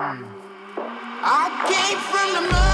I 0.00 1.50
came 1.66 1.98
from 1.98 2.34
the 2.34 2.54
moon. 2.54 2.67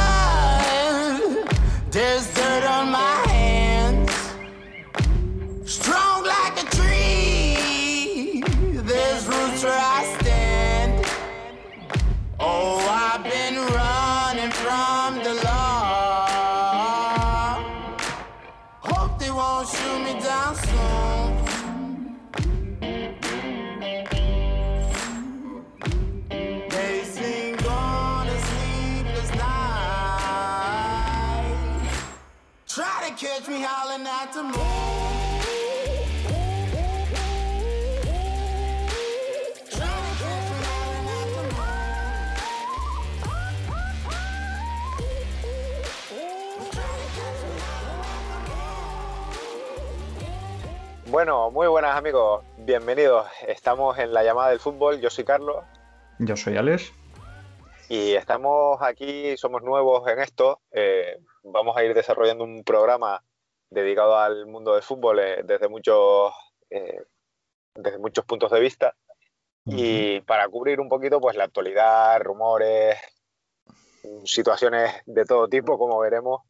Bueno, 51.25 51.51
muy 51.51 51.67
buenas 51.69 51.97
amigos, 51.97 52.45
bienvenidos. 52.59 53.27
Estamos 53.49 53.99
en 53.99 54.13
la 54.13 54.23
llamada 54.23 54.51
del 54.51 54.61
fútbol, 54.61 55.01
yo 55.01 55.09
soy 55.09 55.25
Carlos. 55.25 55.65
Yo 56.19 56.37
soy 56.37 56.59
Alex. 56.59 56.93
Y 57.89 58.13
estamos 58.13 58.77
aquí, 58.83 59.35
somos 59.39 59.63
nuevos 59.63 60.07
en 60.07 60.19
esto. 60.19 60.61
Eh, 60.71 61.19
vamos 61.43 61.79
a 61.79 61.83
ir 61.83 61.95
desarrollando 61.95 62.45
un 62.45 62.63
programa 62.63 63.25
dedicado 63.71 64.19
al 64.19 64.45
mundo 64.45 64.75
del 64.75 64.83
fútbol 64.83 65.19
eh, 65.19 65.41
desde, 65.45 65.67
muchos, 65.67 66.35
eh, 66.69 67.05
desde 67.75 67.97
muchos 67.97 68.27
puntos 68.27 68.51
de 68.51 68.61
vista. 68.61 68.95
Y 69.65 70.21
para 70.21 70.47
cubrir 70.49 70.79
un 70.79 70.91
poquito 70.91 71.23
pues 71.23 71.37
la 71.37 71.45
actualidad, 71.45 72.21
rumores, 72.21 72.99
situaciones 74.25 74.93
de 75.07 75.25
todo 75.25 75.49
tipo, 75.49 75.79
como 75.79 75.99
veremos. 76.01 76.43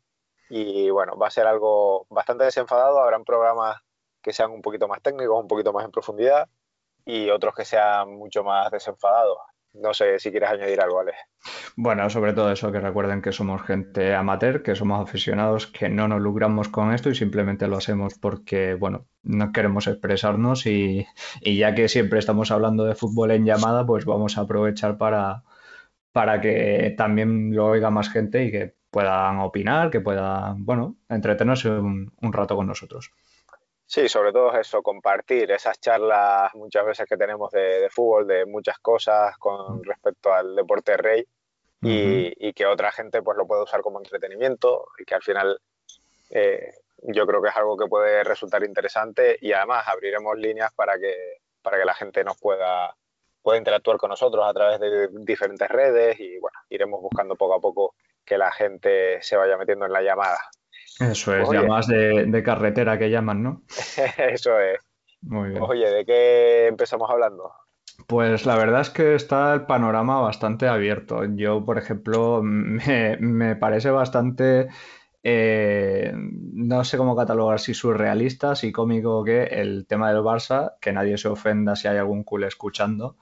Y 0.51 0.91
bueno, 0.91 1.17
va 1.17 1.29
a 1.29 1.31
ser 1.31 1.47
algo 1.47 2.09
bastante 2.11 2.43
desenfadado. 2.43 2.99
Habrán 2.99 3.23
programas 3.25 3.84
que 4.25 4.33
sean 4.33 4.51
un 4.51 4.63
poquito 4.63 4.89
más 4.89 5.03
técnicos, 5.03 5.41
un 5.41 5.47
poquito 5.47 5.73
más 5.73 5.85
en 5.85 5.93
profundidad 5.93 6.49
y 7.05 7.29
otros 7.29 7.55
que 7.55 7.65
sean 7.65 8.15
mucho 8.15 8.43
más 8.43 8.71
desenfadados. 8.71 9.37
No 9.75 9.93
sé 9.93 10.21
si 10.21 10.31
quieres 10.31 10.51
añadir 10.51 10.81
algo, 10.81 11.01
Alex. 11.01 11.19
Bueno, 11.77 12.09
sobre 12.09 12.33
todo 12.33 12.51
eso, 12.53 12.71
que 12.71 12.79
recuerden 12.79 13.21
que 13.21 13.33
somos 13.33 13.61
gente 13.63 14.15
amateur, 14.15 14.63
que 14.63 14.77
somos 14.77 15.03
aficionados, 15.03 15.67
que 15.67 15.89
no 15.89 16.07
nos 16.07 16.21
lucramos 16.21 16.69
con 16.69 16.95
esto 16.95 17.11
y 17.11 17.17
simplemente 17.17 17.67
lo 17.67 17.77
hacemos 17.77 18.15
porque, 18.15 18.75
bueno, 18.75 19.07
no 19.25 19.51
queremos 19.53 19.89
expresarnos 19.89 20.67
y, 20.67 21.07
ya 21.43 21.75
que 21.75 21.89
siempre 21.89 22.21
estamos 22.21 22.53
hablando 22.53 22.85
de 22.85 22.95
fútbol 22.95 23.33
en 23.33 23.45
llamada, 23.45 23.85
pues 23.85 24.05
vamos 24.05 24.39
a 24.39 24.43
aprovechar 24.43 24.97
para, 24.97 25.43
para 26.13 26.41
que 26.41 26.95
también 26.97 27.55
lo 27.55 27.67
oiga 27.67 27.91
más 27.91 28.09
gente 28.11 28.45
y 28.45 28.53
que 28.53 28.77
puedan 28.91 29.41
opinar, 29.41 29.91
que 29.91 30.01
puedan, 30.01 30.65
bueno, 30.65 30.97
entretenerse 31.09 31.69
un 31.69 32.33
rato 32.33 32.55
con 32.55 32.69
nosotros. 32.69 33.11
Sí, 33.95 34.09
sobre 34.09 34.33
todo 34.33 34.53
eso, 34.59 34.83
compartir 34.83 35.53
esas 35.53 35.79
charlas 35.79 36.53
muchas 36.55 36.85
veces 36.85 37.07
que 37.09 37.17
tenemos 37.17 37.53
de, 37.53 37.89
fútbol, 37.93 38.27
de 38.27 38.45
muchas 38.45 38.77
cosas 38.81 39.39
con 39.39 39.85
respecto 39.85 40.35
al 40.35 40.57
deporte 40.57 40.97
rey 40.97 41.25
y, 41.81 42.53
que 42.55 42.67
otra 42.67 42.91
gente 42.91 43.23
pues 43.23 43.39
lo 43.39 43.47
puede 43.47 43.63
usar 43.63 43.83
como 43.83 44.01
entretenimiento 44.01 44.89
y 44.99 45.05
que 45.05 45.15
al 45.15 45.23
final 45.23 45.61
eh, 46.31 46.73
yo 47.05 47.25
creo 47.25 47.41
que 47.41 47.51
es 47.51 47.57
algo 47.57 47.77
que 47.77 47.87
puede 47.87 48.25
resultar 48.25 48.65
interesante 48.65 49.39
y 49.41 49.53
además 49.53 49.87
abriremos 49.87 50.37
líneas 50.39 50.73
para 50.75 50.99
que, 50.99 51.15
para 51.63 51.79
que 51.79 51.85
la 51.85 51.95
gente 51.95 52.25
nos 52.25 52.37
pueda, 52.37 52.97
pueda 53.43 53.59
interactuar 53.59 53.99
con 53.99 54.11
nosotros 54.11 54.45
a 54.45 54.53
través 54.53 54.81
de 54.81 55.09
diferentes 55.21 55.69
redes 55.69 56.19
y 56.19 56.37
bueno, 56.41 56.59
iremos 56.69 57.01
buscando 57.01 57.37
poco 57.37 57.55
a 57.55 57.61
poco 57.61 57.95
que 58.25 58.39
la 58.39 58.51
gente 58.51 59.23
se 59.23 59.37
vaya 59.37 59.57
metiendo 59.57 59.87
en 59.87 59.93
la 59.93 60.03
llamada. 60.03 60.41
Eso 61.01 61.35
es, 61.35 61.51
llamadas 61.51 61.89
de, 61.89 62.43
carretera 62.45 62.99
que 62.99 63.11
llaman, 63.11 63.43
¿no? 63.43 63.63
Eso 64.19 64.59
es. 64.61 64.79
Muy 65.23 65.51
bien. 65.51 65.63
Oye, 65.63 65.91
¿de 65.91 66.05
qué 66.05 66.67
empezamos 66.67 67.11
hablando? 67.11 67.51
Pues 68.07 68.45
la 68.45 68.57
verdad 68.57 68.83
es 68.83 68.91
que 68.91 69.15
está 69.15 69.55
el 69.55 69.67
panorama 69.67 70.21
bastante 70.21 70.69
abierto. 70.69 71.25
Yo, 71.25 71.65
por 71.65 71.79
ejemplo, 71.79 72.41
me, 72.43 73.57
parece 73.57 73.91
bastante, 73.91 74.69
eh, 75.23 76.13
no 76.15 76.85
sé 76.85 76.97
cómo 76.97 77.17
catalogar 77.17 77.61
si 77.61 77.75
surrealista, 77.75 78.55
si 78.55 78.73
cómico 78.73 79.25
que 79.25 79.45
el 79.45 79.87
tema 79.87 80.13
del 80.13 80.23
Barça, 80.23 80.75
que 80.81 80.93
nadie 80.93 81.19
se 81.19 81.29
ofenda 81.29 81.77
si 81.77 81.89
hay 81.89 81.97
algún 81.97 82.25
cool 82.25 82.45
escuchando, 82.45 83.17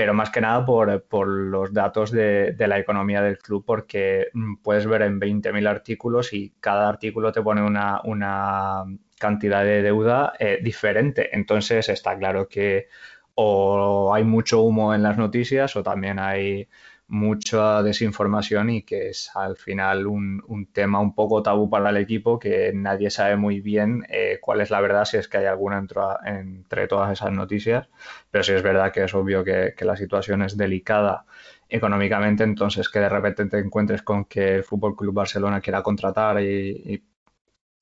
pero 0.00 0.14
más 0.14 0.30
que 0.30 0.40
nada 0.40 0.64
por, 0.64 1.28
los 1.28 1.74
datos 1.74 2.10
de, 2.10 2.54
la 2.56 2.78
economía 2.78 3.20
del 3.20 3.36
club, 3.36 3.64
porque 3.66 4.28
mm, 4.32 4.54
puedes 4.62 4.86
ver 4.86 5.02
en 5.02 5.20
20.000 5.20 5.68
artículos 5.68 6.32
y 6.32 6.54
cada 6.58 6.88
artículo 6.88 7.32
te 7.32 7.42
pone 7.42 7.60
una, 7.62 8.84
cantidad 9.18 9.62
de 9.62 9.82
deuda 9.82 10.32
eh, 10.38 10.58
diferente. 10.62 11.28
Entonces 11.36 11.90
está 11.90 12.16
claro 12.16 12.48
que 12.48 12.88
o 13.34 14.14
hay 14.14 14.24
mucho 14.24 14.62
humo 14.62 14.94
en 14.94 15.02
las 15.02 15.18
noticias 15.18 15.76
o 15.76 15.82
también 15.82 16.18
hay 16.18 16.66
mucha 17.10 17.82
desinformación 17.82 18.70
y 18.70 18.82
que 18.82 19.08
es 19.08 19.32
al 19.34 19.56
final 19.56 20.06
un, 20.06 20.68
tema 20.72 21.00
un 21.00 21.12
poco 21.14 21.42
tabú 21.42 21.68
para 21.68 21.90
el 21.90 21.96
equipo 21.96 22.38
que 22.38 22.72
nadie 22.72 23.10
sabe 23.10 23.36
muy 23.36 23.60
bien 23.60 24.06
eh, 24.08 24.38
cuál 24.40 24.60
es 24.60 24.70
la 24.70 24.80
verdad, 24.80 25.04
si 25.04 25.16
es 25.16 25.26
que 25.26 25.38
hay 25.38 25.46
alguna 25.46 25.84
entre, 26.24 26.86
todas 26.86 27.12
esas 27.12 27.32
noticias, 27.32 27.88
pero 28.30 28.44
sí 28.44 28.52
es 28.52 28.62
verdad 28.62 28.92
que 28.92 29.04
es 29.04 29.14
obvio 29.14 29.42
que, 29.42 29.74
la 29.80 29.96
situación 29.96 30.42
es 30.42 30.56
delicada 30.56 31.26
económicamente, 31.68 32.44
entonces 32.44 32.88
que 32.88 33.00
de 33.00 33.08
repente 33.08 33.44
te 33.46 33.58
encuentres 33.58 34.02
con 34.02 34.26
que 34.26 34.56
el 34.56 34.64
Fútbol 34.64 34.94
Club 34.94 35.14
Barcelona 35.14 35.60
quiera 35.60 35.82
contratar 35.82 36.40
y, 36.40 37.04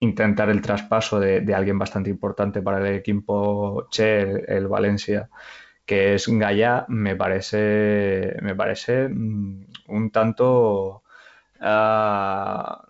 intentar 0.00 0.48
el 0.48 0.62
traspaso 0.62 1.20
de, 1.20 1.54
alguien 1.54 1.78
bastante 1.78 2.08
importante 2.08 2.62
para 2.62 2.78
el 2.78 2.94
equipo 2.94 3.88
Che, 3.90 4.44
el 4.56 4.68
Valencia 4.68 5.28
que 5.88 6.15
es 6.15 6.28
Gaia, 6.28 6.84
me 6.88 7.16
parece, 7.16 8.37
me 8.43 8.54
parece 8.54 9.09
mm, 9.09 9.65
un 9.88 10.10
tanto 10.10 11.03
ah, 11.60 12.84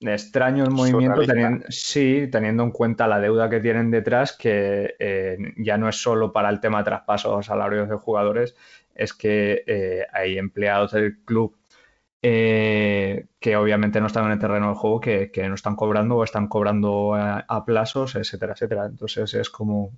extraño 0.00 0.64
el 0.64 0.70
movimiento, 0.70 1.22
teniendo, 1.26 1.66
sí, 1.68 2.26
teniendo 2.32 2.62
en 2.62 2.70
cuenta 2.70 3.06
la 3.06 3.20
deuda 3.20 3.50
que 3.50 3.60
tienen 3.60 3.90
detrás, 3.90 4.32
que 4.32 4.96
eh, 4.98 5.36
ya 5.58 5.76
no 5.76 5.86
es 5.86 5.96
solo 6.00 6.32
para 6.32 6.48
el 6.48 6.60
tema 6.60 6.78
de 6.78 6.84
traspasos 6.84 7.44
salarios 7.44 7.90
de 7.90 7.96
jugadores, 7.96 8.56
es 8.94 9.12
que 9.12 9.62
eh, 9.66 10.06
hay 10.10 10.38
empleados 10.38 10.92
del 10.92 11.18
club 11.24 11.54
eh, 12.22 13.26
que 13.38 13.54
obviamente 13.54 14.00
no 14.00 14.06
están 14.06 14.24
en 14.24 14.32
el 14.32 14.38
terreno 14.38 14.68
del 14.68 14.76
juego, 14.76 14.98
que, 14.98 15.30
no 15.46 15.54
están 15.54 15.76
cobrando 15.76 16.16
o 16.16 16.24
están 16.24 16.48
cobrando 16.48 17.14
a, 17.14 17.64
plazos, 17.66 18.14
etcétera, 18.14 18.54
etcétera. 18.54 18.86
Entonces 18.86 19.34
es 19.34 19.50
como 19.50 19.92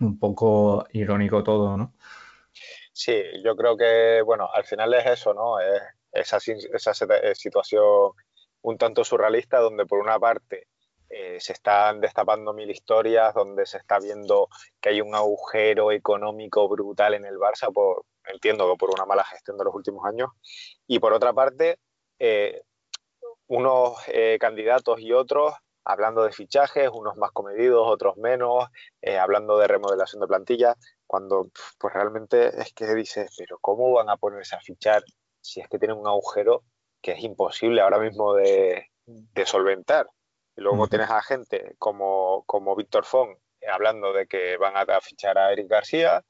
un 0.00 0.18
poco 0.18 0.86
irónico 0.92 1.42
todo, 1.42 1.76
¿no? 1.76 1.94
Sí, 2.92 3.22
yo 3.44 3.56
creo 3.56 3.76
que, 3.76 4.22
bueno, 4.22 4.48
al 4.52 4.64
final 4.64 4.92
es 4.94 5.06
eso, 5.06 5.32
¿no? 5.32 5.60
Es 5.60 5.80
esa, 6.12 6.38
eh, 6.38 7.34
situación 7.34 8.12
un 8.62 8.76
tanto 8.76 9.04
surrealista 9.04 9.58
donde 9.58 9.86
por 9.86 10.00
una 10.00 10.18
parte 10.18 10.66
eh, 11.08 11.38
se 11.40 11.52
están 11.52 12.00
destapando 12.00 12.52
mil 12.52 12.70
historias, 12.70 13.32
donde 13.34 13.64
se 13.66 13.78
está 13.78 13.98
viendo 13.98 14.48
que 14.80 14.90
hay 14.90 15.00
un 15.00 15.14
agujero 15.14 15.92
económico 15.92 16.68
brutal 16.68 17.14
en 17.14 17.24
el 17.24 17.36
Barça, 17.36 17.72
por, 17.72 18.04
entiendo 18.24 18.70
que 18.70 18.76
por 18.76 18.90
una 18.90 19.06
mala 19.06 19.24
gestión 19.24 19.56
de 19.56 19.64
los 19.64 19.74
últimos 19.74 20.04
años, 20.04 20.30
y 20.86 20.98
por 20.98 21.12
otra 21.12 21.32
parte, 21.32 21.78
eh, 22.18 22.62
unos 23.46 23.96
candidatos 24.38 25.00
y 25.00 25.12
otros 25.12 25.54
hablando 25.84 26.22
de 26.22 26.32
fichajes, 26.32 26.90
unos 26.92 27.16
más 27.16 27.30
comedidos, 27.32 27.86
otros 27.86 28.16
menos, 28.16 28.66
eh, 29.00 29.18
hablando 29.18 29.58
de 29.58 29.66
remodelación 29.66 30.20
de 30.20 30.26
plantilla, 30.26 30.76
cuando 31.06 31.48
pues 31.78 31.94
realmente 31.94 32.60
es 32.60 32.72
que 32.72 32.94
dices, 32.94 33.34
pero 33.36 33.58
¿cómo 33.60 33.92
van 33.92 34.10
a 34.10 34.16
ponerse 34.16 34.56
a 34.56 34.60
fichar 34.60 35.02
si 35.40 35.60
es 35.60 35.68
que 35.68 35.78
tienen 35.78 35.98
un 35.98 36.06
agujero 36.06 36.64
que 37.00 37.12
es 37.12 37.22
imposible 37.22 37.80
ahora 37.80 37.98
mismo 37.98 38.34
de, 38.34 38.86
solventar? 39.44 40.06
Y 40.56 40.62
luego 40.62 40.86
tienes 40.88 41.10
a 41.10 41.22
gente 41.22 41.74
como, 41.78 42.44
como 42.46 42.76
Víctor 42.76 43.04
Font 43.04 43.38
eh, 43.60 43.68
hablando 43.68 44.12
de 44.12 44.26
que 44.26 44.56
van 44.56 44.76
a 44.76 45.00
fichar 45.00 45.38
a 45.38 45.52
Eric 45.52 45.68
García, 45.68 46.24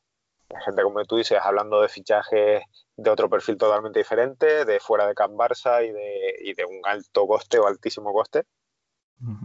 gente 0.65 0.83
como 0.83 1.05
tú 1.05 1.17
dices 1.17 1.39
hablando 1.41 1.81
de 1.81 1.89
fichajes 1.89 2.63
de 2.97 3.11
otro 3.11 3.29
perfil 3.31 3.57
totalmente 3.57 4.01
diferente, 4.01 4.65
de 4.65 4.81
fuera 4.81 5.07
de 5.07 5.15
Can 5.15 5.33
Barça 5.33 5.85
y 5.87 5.93
de, 5.93 6.37
y 6.41 6.55
de 6.55 6.65
un 6.65 6.81
alto 6.85 7.27
coste 7.27 7.59
o 7.59 7.67
altísimo 7.67 8.13
coste. 8.13 8.45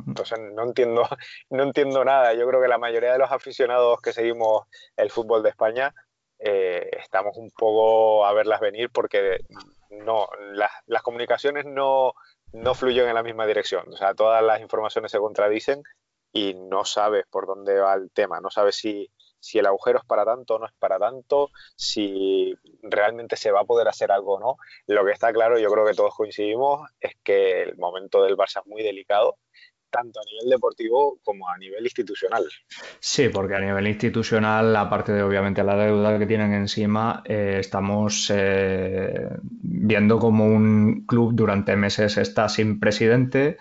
Entonces 0.07 0.39
no 0.53 0.63
entiendo, 0.63 1.03
no 1.49 1.63
entiendo 1.63 2.03
nada. 2.05 2.33
Yo 2.33 2.47
creo 2.47 2.61
que 2.61 2.67
la 2.67 2.77
mayoría 2.77 3.13
de 3.13 3.19
los 3.19 3.31
aficionados 3.31 4.01
que 4.01 4.13
seguimos 4.13 4.67
el 4.95 5.11
fútbol 5.11 5.43
de 5.43 5.49
España 5.49 5.93
eh, 6.39 6.89
estamos 6.99 7.37
un 7.37 7.49
poco 7.51 8.25
a 8.25 8.33
verlas 8.33 8.59
venir 8.59 8.89
porque 8.89 9.39
no, 9.89 10.27
las, 10.53 11.01
comunicaciones 11.01 11.65
no, 11.65 12.13
no 12.51 12.73
fluyen 12.73 13.07
en 13.07 13.15
la 13.15 13.23
misma 13.23 13.45
dirección. 13.45 13.85
O 13.91 13.97
sea, 13.97 14.13
todas 14.13 14.43
las 14.43 14.61
informaciones 14.61 15.11
se 15.11 15.19
contradicen 15.19 15.81
y 16.31 16.53
no 16.53 16.83
sabes 16.83 17.25
por 17.29 17.47
dónde 17.47 17.79
va 17.79 17.93
el 17.93 18.11
tema, 18.11 18.41
no 18.41 18.49
sabes 18.49 18.75
si, 18.75 19.09
si 19.45 19.59
el 19.59 19.67
agujero 19.67 19.99
es 19.99 20.05
para 20.05 20.25
tanto 20.25 20.55
o 20.55 20.59
no 20.59 20.65
es 20.65 20.73
para 20.79 20.97
tanto, 20.97 21.51
si 21.75 22.55
realmente 22.81 23.35
se 23.35 23.51
va 23.51 23.61
a 23.61 23.65
poder 23.65 23.87
hacer 23.87 24.11
algo 24.11 24.37
o 24.37 24.39
no. 24.39 24.57
Lo 24.87 25.05
que 25.05 25.11
está 25.11 25.31
claro, 25.31 25.59
yo 25.59 25.69
creo 25.69 25.85
que 25.85 25.93
todos 25.93 26.15
coincidimos, 26.15 26.89
es 26.99 27.13
que 27.23 27.61
el 27.61 27.77
momento 27.77 28.23
del 28.23 28.35
Barça 28.35 28.61
es 28.61 28.65
muy 28.65 28.81
delicado 28.81 29.37
tanto 29.89 30.19
a 30.19 30.23
nivel 30.25 30.49
deportivo 30.49 31.19
como 31.23 31.49
a 31.49 31.57
nivel 31.57 31.83
institucional. 31.83 32.43
Sí, 32.99 33.29
porque 33.29 33.55
a 33.55 33.59
nivel 33.59 33.87
institucional, 33.87 34.75
aparte 34.75 35.13
de 35.13 35.23
obviamente 35.23 35.63
la 35.63 35.75
deuda 35.75 36.19
que 36.19 36.25
tienen 36.25 36.53
encima, 36.53 37.23
eh, 37.25 37.57
estamos 37.59 38.31
eh, 38.33 39.29
viendo 39.41 40.19
como 40.19 40.45
un 40.45 41.05
club 41.05 41.33
durante 41.33 41.75
meses 41.75 42.17
está 42.17 42.49
sin 42.49 42.79
presidente, 42.79 43.57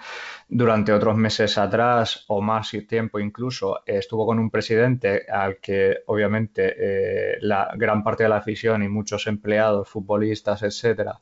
durante 0.48 0.92
otros 0.92 1.16
meses 1.16 1.56
atrás 1.58 2.24
o 2.28 2.40
más 2.40 2.70
tiempo 2.88 3.18
incluso 3.18 3.82
estuvo 3.86 4.26
con 4.26 4.38
un 4.38 4.50
presidente 4.50 5.26
al 5.30 5.58
que 5.58 5.98
obviamente 6.06 6.74
eh, 6.76 7.36
la 7.40 7.72
gran 7.76 8.02
parte 8.02 8.24
de 8.24 8.28
la 8.28 8.36
afición 8.36 8.82
y 8.82 8.88
muchos 8.88 9.26
empleados, 9.26 9.88
futbolistas, 9.88 10.62
etcétera, 10.62 11.20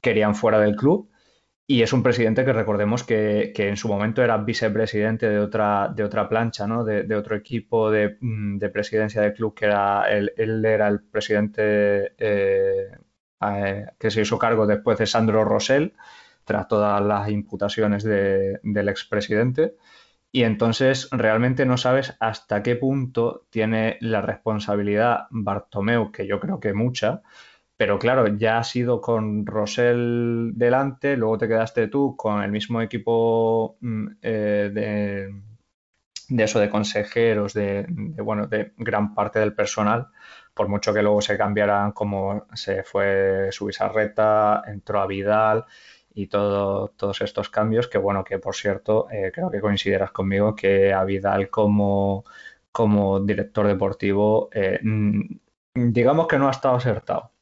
querían 0.00 0.34
fuera 0.34 0.58
del 0.58 0.76
club 0.76 1.10
y 1.66 1.82
es 1.82 1.92
un 1.94 2.02
presidente 2.02 2.44
que 2.44 2.52
recordemos 2.52 3.04
que, 3.04 3.52
en 3.56 3.76
su 3.76 3.88
momento 3.88 4.22
era 4.22 4.36
vicepresidente 4.36 5.28
de 5.28 5.38
otra, 5.38 5.90
de 5.94 6.04
otra 6.04 6.28
plancha, 6.28 6.66
¿no? 6.66 6.84
de, 6.84 7.14
otro 7.16 7.36
equipo 7.36 7.90
mm, 7.90 8.58
de, 8.58 8.68
presidencia 8.68 9.22
del 9.22 9.32
club, 9.32 9.54
que 9.54 9.66
era 9.66 10.04
él, 10.10 10.32
era 10.36 10.88
el 10.88 11.00
presidente 11.00 12.12
eh, 12.18 12.90
eh, 13.40 13.86
que 13.98 14.10
se 14.10 14.20
hizo 14.20 14.38
cargo 14.38 14.66
después 14.66 14.98
de 14.98 15.06
Sandro 15.06 15.44
Rosell, 15.44 15.94
tras 16.44 16.68
todas 16.68 17.00
las 17.02 17.30
imputaciones 17.30 18.04
del 18.04 18.88
expresidente. 18.88 19.76
Y 20.30 20.42
entonces 20.42 21.08
realmente 21.12 21.64
no 21.64 21.78
sabes 21.78 22.14
hasta 22.20 22.62
qué 22.62 22.76
punto 22.76 23.46
tiene 23.50 23.96
la 24.00 24.20
responsabilidad 24.20 25.28
Bartomeu, 25.30 26.12
que 26.12 26.26
yo 26.26 26.40
creo 26.40 26.60
que 26.60 26.74
mucha, 26.74 27.22
pero 27.76 27.98
claro, 27.98 28.28
ya 28.36 28.58
has 28.58 28.74
ido 28.76 29.00
con 29.00 29.46
Rosell 29.46 30.52
delante, 30.54 31.16
luego 31.16 31.38
te 31.38 31.48
quedaste 31.48 31.88
tú 31.88 32.16
con 32.16 32.42
el 32.42 32.50
mismo 32.52 32.80
equipo 32.80 33.76
mm, 33.80 34.06
eh, 34.22 34.70
de, 36.28 36.42
eso, 36.42 36.60
de 36.60 36.70
consejeros, 36.70 37.52
de, 37.54 37.86
bueno, 38.22 38.46
de 38.46 38.72
gran 38.76 39.14
parte 39.14 39.40
del 39.40 39.54
personal, 39.54 40.08
por 40.54 40.68
mucho 40.68 40.94
que 40.94 41.02
luego 41.02 41.20
se 41.20 41.36
cambiaran, 41.36 41.92
como 41.92 42.46
se 42.54 42.84
fue 42.84 43.48
Subisarreta, 43.50 44.62
entró 44.66 45.00
a 45.00 45.06
Vidal 45.06 45.64
y 46.14 46.28
todo, 46.28 46.88
todos 46.96 47.20
estos 47.22 47.50
cambios, 47.50 47.88
que 47.88 47.98
bueno, 47.98 48.22
que 48.24 48.38
por 48.38 48.54
cierto, 48.54 49.08
eh, 49.10 49.32
creo 49.34 49.50
que 49.50 49.60
coincidirás 49.60 50.12
conmigo 50.12 50.54
que 50.54 50.92
a 50.92 51.04
Vidal 51.04 51.50
como, 51.50 52.24
como 52.72 53.20
director 53.20 53.66
deportivo, 53.66 54.48
eh, 54.52 54.78
mm, 54.82 55.22
digamos 55.74 56.28
que 56.28 56.38
no 56.38 56.48
ha 56.48 56.52
estado 56.52 56.76
acertado. 56.76 57.33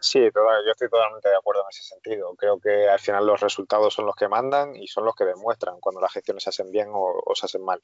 Sí, 0.00 0.20
yo 0.20 0.70
estoy 0.70 0.88
totalmente 0.88 1.28
de 1.28 1.36
acuerdo 1.36 1.62
en 1.62 1.68
ese 1.70 1.82
sentido. 1.82 2.34
Creo 2.36 2.60
que 2.60 2.88
al 2.88 2.98
final 2.98 3.26
los 3.26 3.40
resultados 3.40 3.92
son 3.92 4.06
los 4.06 4.14
que 4.14 4.28
mandan 4.28 4.76
y 4.76 4.86
son 4.86 5.04
los 5.04 5.14
que 5.14 5.24
demuestran 5.24 5.80
cuando 5.80 6.00
las 6.00 6.12
gestiones 6.12 6.44
se 6.44 6.50
hacen 6.50 6.70
bien 6.70 6.88
o, 6.92 7.34
se 7.34 7.46
hacen 7.46 7.64
mal. 7.64 7.80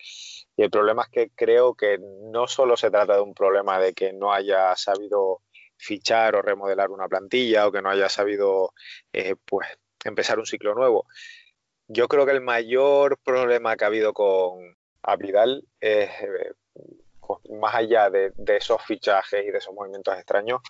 Y 0.56 0.62
el 0.62 0.70
problema 0.70 1.02
es 1.02 1.08
que 1.08 1.30
creo 1.34 1.74
que 1.74 1.98
no 1.98 2.46
solo 2.46 2.76
se 2.76 2.90
trata 2.90 3.16
de 3.16 3.22
un 3.22 3.34
problema 3.34 3.78
de 3.80 3.92
que 3.94 4.12
no 4.12 4.32
haya 4.32 4.74
sabido 4.76 5.42
fichar 5.76 6.36
o 6.36 6.42
remodelar 6.42 6.90
una 6.90 7.08
plantilla 7.08 7.66
o 7.66 7.72
que 7.72 7.82
no 7.82 7.90
haya 7.90 8.08
sabido 8.08 8.72
eh, 9.12 9.34
pues 9.44 9.68
empezar 10.04 10.38
un 10.38 10.46
ciclo 10.46 10.74
nuevo. 10.74 11.06
Yo 11.88 12.08
creo 12.08 12.24
que 12.24 12.32
el 12.32 12.40
mayor 12.40 13.18
problema 13.18 13.76
que 13.76 13.84
ha 13.84 13.88
habido 13.88 14.14
con 14.14 14.76
Avidal 15.02 15.64
es, 15.80 16.08
eh, 16.22 16.52
más 17.50 17.74
allá 17.74 18.08
de, 18.10 18.32
de, 18.36 18.56
esos 18.56 18.82
fichajes 18.82 19.44
y 19.44 19.50
de 19.50 19.58
esos 19.58 19.74
movimientos 19.74 20.16
extraños, 20.16 20.62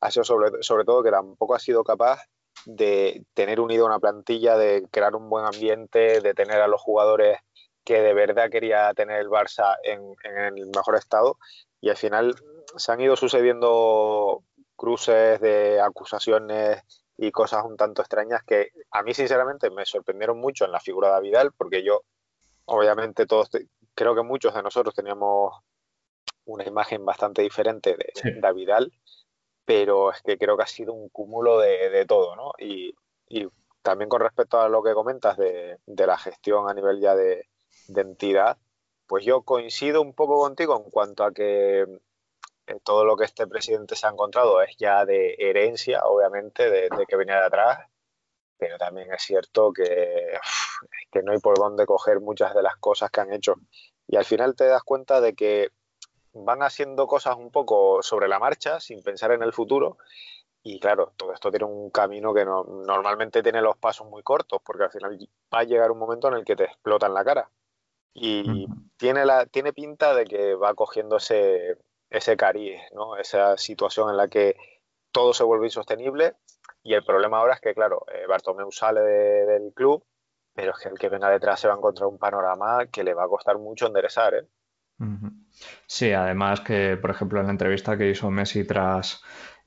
ha 0.00 0.10
sido 0.10 0.24
sobre, 0.24 0.62
sobre 0.62 0.84
todo 0.84 1.02
que 1.02 1.10
tampoco 1.10 1.54
ha 1.54 1.58
sido 1.58 1.84
capaz 1.84 2.20
de 2.64 3.24
tener 3.34 3.60
unido 3.60 3.86
una 3.86 3.98
plantilla, 3.98 4.56
de 4.56 4.86
crear 4.90 5.16
un 5.16 5.28
buen 5.28 5.44
ambiente, 5.44 6.20
de 6.20 6.34
tener 6.34 6.60
a 6.60 6.68
los 6.68 6.80
jugadores 6.80 7.38
que 7.84 8.02
de 8.02 8.12
verdad 8.12 8.50
quería 8.50 8.92
tener 8.94 9.20
el 9.20 9.28
Barça 9.28 9.76
en, 9.82 10.14
el 10.24 10.66
mejor 10.66 10.96
estado. 10.96 11.38
Y 11.80 11.90
al 11.90 11.96
final 11.96 12.34
se 12.76 12.92
han 12.92 13.00
ido 13.00 13.16
sucediendo 13.16 14.42
cruces 14.76 15.40
de 15.40 15.80
acusaciones 15.80 16.82
y 17.16 17.30
cosas 17.30 17.64
un 17.64 17.76
tanto 17.76 18.02
extrañas 18.02 18.42
que 18.44 18.70
a 18.90 19.02
mí 19.02 19.14
sinceramente 19.14 19.70
me 19.70 19.86
sorprendieron 19.86 20.38
mucho 20.38 20.64
en 20.64 20.72
la 20.72 20.80
figura 20.80 21.14
de 21.14 21.22
Vidal, 21.22 21.52
porque 21.56 21.82
yo, 21.82 22.02
obviamente 22.66 23.26
todos, 23.26 23.50
creo 23.94 24.14
que 24.14 24.22
muchos 24.22 24.54
de 24.54 24.62
nosotros 24.62 24.94
teníamos 24.94 25.54
una 26.44 26.64
imagen 26.64 27.04
bastante 27.04 27.42
diferente 27.42 27.96
de, 27.96 28.32
de 28.40 28.52
Vidal 28.52 28.92
pero 29.68 30.10
es 30.10 30.22
que 30.22 30.38
creo 30.38 30.56
que 30.56 30.62
ha 30.62 30.66
sido 30.66 30.94
un 30.94 31.10
cúmulo 31.10 31.58
de, 31.58 32.06
todo, 32.06 32.34
¿no? 32.36 32.52
Y, 32.58 32.94
también 33.82 34.08
con 34.08 34.22
respecto 34.22 34.58
a 34.58 34.68
lo 34.70 34.82
que 34.82 34.94
comentas 34.94 35.36
de, 35.36 35.78
la 35.86 36.16
gestión 36.16 36.70
a 36.70 36.72
nivel 36.72 37.00
ya 37.00 37.14
de, 37.14 37.44
entidad, 37.94 38.56
pues 39.06 39.26
yo 39.26 39.42
coincido 39.42 40.00
un 40.00 40.14
poco 40.14 40.38
contigo 40.38 40.82
en 40.82 40.90
cuanto 40.90 41.22
a 41.22 41.32
que 41.32 41.82
eh, 41.82 42.80
todo 42.82 43.04
lo 43.04 43.14
que 43.18 43.26
este 43.26 43.46
presidente 43.46 43.94
se 43.94 44.06
ha 44.06 44.10
encontrado 44.10 44.62
es 44.62 44.74
ya 44.78 45.04
de 45.04 45.36
herencia, 45.38 46.00
obviamente, 46.06 46.70
de, 46.70 46.88
que 47.06 47.16
venía 47.16 47.36
de 47.36 47.46
atrás, 47.46 47.90
pero 48.56 48.78
también 48.78 49.12
es 49.12 49.22
cierto 49.22 49.70
que, 49.74 50.38
que 51.10 51.22
no 51.22 51.32
hay 51.32 51.40
por 51.40 51.58
dónde 51.58 51.84
coger 51.84 52.20
muchas 52.20 52.54
de 52.54 52.62
las 52.62 52.76
cosas 52.76 53.10
que 53.10 53.20
han 53.20 53.34
hecho. 53.34 53.56
Y 54.06 54.16
al 54.16 54.24
final 54.24 54.56
te 54.56 54.64
das 54.64 54.82
cuenta 54.82 55.20
de 55.20 55.34
que 55.34 55.68
van 56.44 56.62
haciendo 56.62 57.06
cosas 57.06 57.36
un 57.36 57.50
poco 57.50 58.02
sobre 58.02 58.28
la 58.28 58.38
marcha, 58.38 58.80
sin 58.80 59.02
pensar 59.02 59.32
en 59.32 59.42
el 59.42 59.52
futuro. 59.52 59.98
Y 60.62 60.80
claro, 60.80 61.12
todo 61.16 61.32
esto 61.32 61.50
tiene 61.50 61.66
un 61.66 61.90
camino 61.90 62.34
que 62.34 62.44
no, 62.44 62.64
normalmente 62.64 63.42
tiene 63.42 63.62
los 63.62 63.76
pasos 63.76 64.08
muy 64.08 64.22
cortos, 64.22 64.60
porque 64.64 64.84
al 64.84 64.90
final 64.90 65.18
va 65.54 65.60
a 65.60 65.64
llegar 65.64 65.90
un 65.90 65.98
momento 65.98 66.28
en 66.28 66.34
el 66.34 66.44
que 66.44 66.56
te 66.56 66.64
explota 66.64 67.06
en 67.06 67.14
la 67.14 67.24
cara. 67.24 67.50
Y 68.12 68.66
tiene, 68.96 69.24
la, 69.24 69.46
tiene 69.46 69.72
pinta 69.72 70.14
de 70.14 70.24
que 70.24 70.54
va 70.54 70.74
cogiendo 70.74 71.16
ese, 71.18 71.78
ese 72.10 72.36
cariz, 72.36 72.80
¿no? 72.92 73.16
esa 73.16 73.56
situación 73.56 74.10
en 74.10 74.16
la 74.16 74.28
que 74.28 74.56
todo 75.12 75.32
se 75.32 75.44
vuelve 75.44 75.66
insostenible. 75.66 76.34
Y 76.82 76.94
el 76.94 77.04
problema 77.04 77.38
ahora 77.38 77.54
es 77.54 77.60
que, 77.60 77.74
claro, 77.74 78.04
eh, 78.12 78.26
Bartomeu 78.26 78.70
sale 78.72 79.00
del 79.00 79.72
club, 79.74 80.04
pero 80.54 80.72
es 80.72 80.78
que 80.78 80.88
el 80.88 80.98
que 80.98 81.08
venga 81.08 81.30
detrás 81.30 81.60
se 81.60 81.68
va 81.68 81.74
a 81.74 81.76
encontrar 81.76 82.08
un 82.08 82.18
panorama 82.18 82.86
que 82.86 83.04
le 83.04 83.14
va 83.14 83.24
a 83.24 83.28
costar 83.28 83.58
mucho 83.58 83.86
enderezar. 83.86 84.34
¿eh? 84.34 84.46
Sí, 85.86 86.12
además 86.12 86.60
que, 86.60 86.96
por 86.96 87.10
ejemplo, 87.10 87.40
en 87.40 87.46
la 87.46 87.52
entrevista 87.52 87.96
que 87.96 88.10
hizo 88.10 88.30
Messi 88.30 88.64
tras 88.64 89.22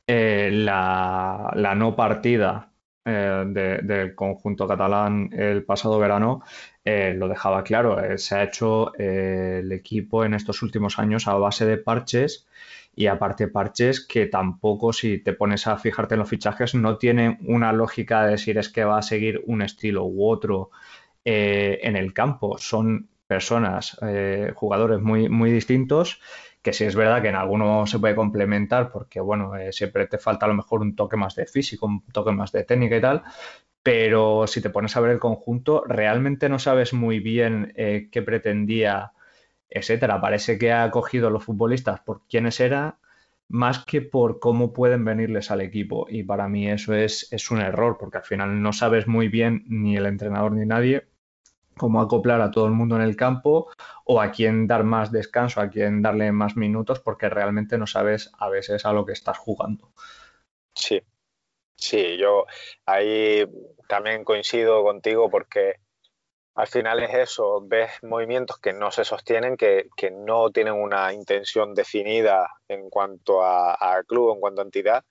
eh, 0.07 0.49
la, 0.51 1.73
no 1.75 1.95
partida 1.95 2.71
eh, 3.05 3.79
del 3.83 4.15
conjunto 4.15 4.67
catalán 4.67 5.29
el 5.33 5.63
pasado 5.63 5.99
verano, 5.99 6.43
eh, 6.83 7.13
lo 7.15 7.27
dejaba 7.27 7.63
claro. 7.63 7.97
se 8.17 8.35
ha 8.35 8.43
hecho 8.43 8.93
el 8.95 9.71
equipo 9.71 10.25
en 10.25 10.33
estos 10.33 10.61
últimos 10.63 10.99
años 10.99 11.27
a 11.27 11.35
base 11.35 11.65
de 11.65 11.77
parches 11.77 12.47
y 12.95 13.07
aparte 13.07 13.47
parches 13.47 14.05
que 14.05 14.25
tampoco, 14.27 14.91
si 14.93 15.17
te 15.19 15.33
pones 15.33 15.65
a 15.67 15.77
fijarte 15.77 16.15
en 16.15 16.19
los 16.19 16.29
fichajes, 16.29 16.75
no 16.75 16.97
tienen 16.97 17.37
una 17.47 17.71
lógica 17.73 18.25
de 18.25 18.31
decir 18.31 18.57
es 18.57 18.69
que 18.69 18.83
va 18.83 18.97
a 18.99 19.01
seguir 19.01 19.41
un 19.47 19.61
estilo 19.61 20.03
u 20.05 20.29
otro 20.29 20.71
en 21.23 21.95
el 21.95 22.13
campo. 22.13 22.57
Son 22.57 23.07
personas, 23.31 23.97
eh, 24.01 24.51
jugadores 24.55 24.99
muy, 24.99 25.29
muy 25.29 25.53
distintos, 25.53 26.19
que 26.61 26.73
sí 26.73 26.83
es 26.83 26.97
verdad 26.97 27.21
que 27.21 27.29
en 27.29 27.35
alguno 27.37 27.87
se 27.87 27.97
puede 27.97 28.13
complementar 28.13 28.91
porque, 28.91 29.21
bueno, 29.21 29.55
eh, 29.55 29.71
siempre 29.71 30.05
te 30.05 30.17
falta 30.17 30.45
a 30.45 30.49
lo 30.49 30.55
mejor 30.55 30.81
un 30.81 30.97
toque 30.97 31.15
más 31.15 31.33
de 31.35 31.45
físico, 31.45 31.85
un 31.85 32.03
toque 32.11 32.33
más 32.33 32.51
de 32.51 32.65
técnica 32.65 32.97
y 32.97 33.01
tal, 33.01 33.23
pero 33.81 34.47
si 34.47 34.61
te 34.61 34.69
pones 34.69 34.97
a 34.97 34.99
ver 34.99 35.11
el 35.11 35.19
conjunto, 35.19 35.85
realmente 35.87 36.49
no 36.49 36.59
sabes 36.59 36.91
muy 36.91 37.21
bien 37.21 37.71
eh, 37.77 38.09
qué 38.11 38.21
pretendía, 38.21 39.13
etcétera. 39.69 40.19
Parece 40.19 40.57
que 40.57 40.73
ha 40.73 40.91
cogido 40.91 41.29
a 41.29 41.31
los 41.31 41.45
futbolistas 41.45 42.01
por 42.01 42.23
quiénes 42.27 42.59
era 42.59 42.97
más 43.47 43.85
que 43.85 44.01
por 44.01 44.39
cómo 44.39 44.73
pueden 44.73 45.05
venirles 45.05 45.51
al 45.51 45.61
equipo. 45.61 46.05
Y 46.09 46.23
para 46.23 46.49
mí 46.49 46.69
eso 46.69 46.93
es, 46.95 47.31
es 47.31 47.49
un 47.49 47.61
error, 47.61 47.97
porque 47.97 48.17
al 48.17 48.25
final 48.25 48.61
no 48.61 48.73
sabes 48.73 49.07
muy 49.07 49.29
bien 49.29 49.63
ni 49.69 49.95
el 49.97 50.05
entrenador 50.05 50.51
ni 50.51 50.65
nadie 50.65 51.10
cómo 51.77 52.01
acoplar 52.01 52.41
a 52.41 52.51
todo 52.51 52.65
el 52.65 52.71
mundo 52.71 52.95
en 52.95 53.01
el 53.01 53.15
campo 53.15 53.71
o 54.05 54.21
a 54.21 54.31
quién 54.31 54.67
dar 54.67 54.83
más 54.83 55.11
descanso, 55.11 55.61
a 55.61 55.69
quién 55.69 56.01
darle 56.01 56.31
más 56.31 56.55
minutos, 56.55 56.99
porque 56.99 57.29
realmente 57.29 57.77
no 57.77 57.87
sabes 57.87 58.31
a 58.37 58.49
veces 58.49 58.85
a 58.85 58.93
lo 58.93 59.05
que 59.05 59.13
estás 59.13 59.37
jugando. 59.37 59.91
Sí, 60.75 61.01
sí, 61.75 62.17
yo 62.17 62.45
ahí 62.85 63.45
también 63.87 64.23
coincido 64.23 64.83
contigo 64.83 65.29
porque 65.29 65.75
al 66.55 66.67
final 66.67 67.01
es 67.01 67.13
eso, 67.13 67.61
ves 67.63 67.91
movimientos 68.03 68.59
que 68.59 68.73
no 68.73 68.91
se 68.91 69.05
sostienen, 69.05 69.55
que, 69.55 69.89
no 70.11 70.51
tienen 70.51 70.73
una 70.73 71.13
intención 71.13 71.73
definida 71.73 72.49
en 72.67 72.89
cuanto 72.89 73.43
a, 73.43 74.03
club, 74.05 74.33
en 74.33 74.39
cuanto 74.41 74.61
a 74.61 74.65
entidad, 74.65 75.05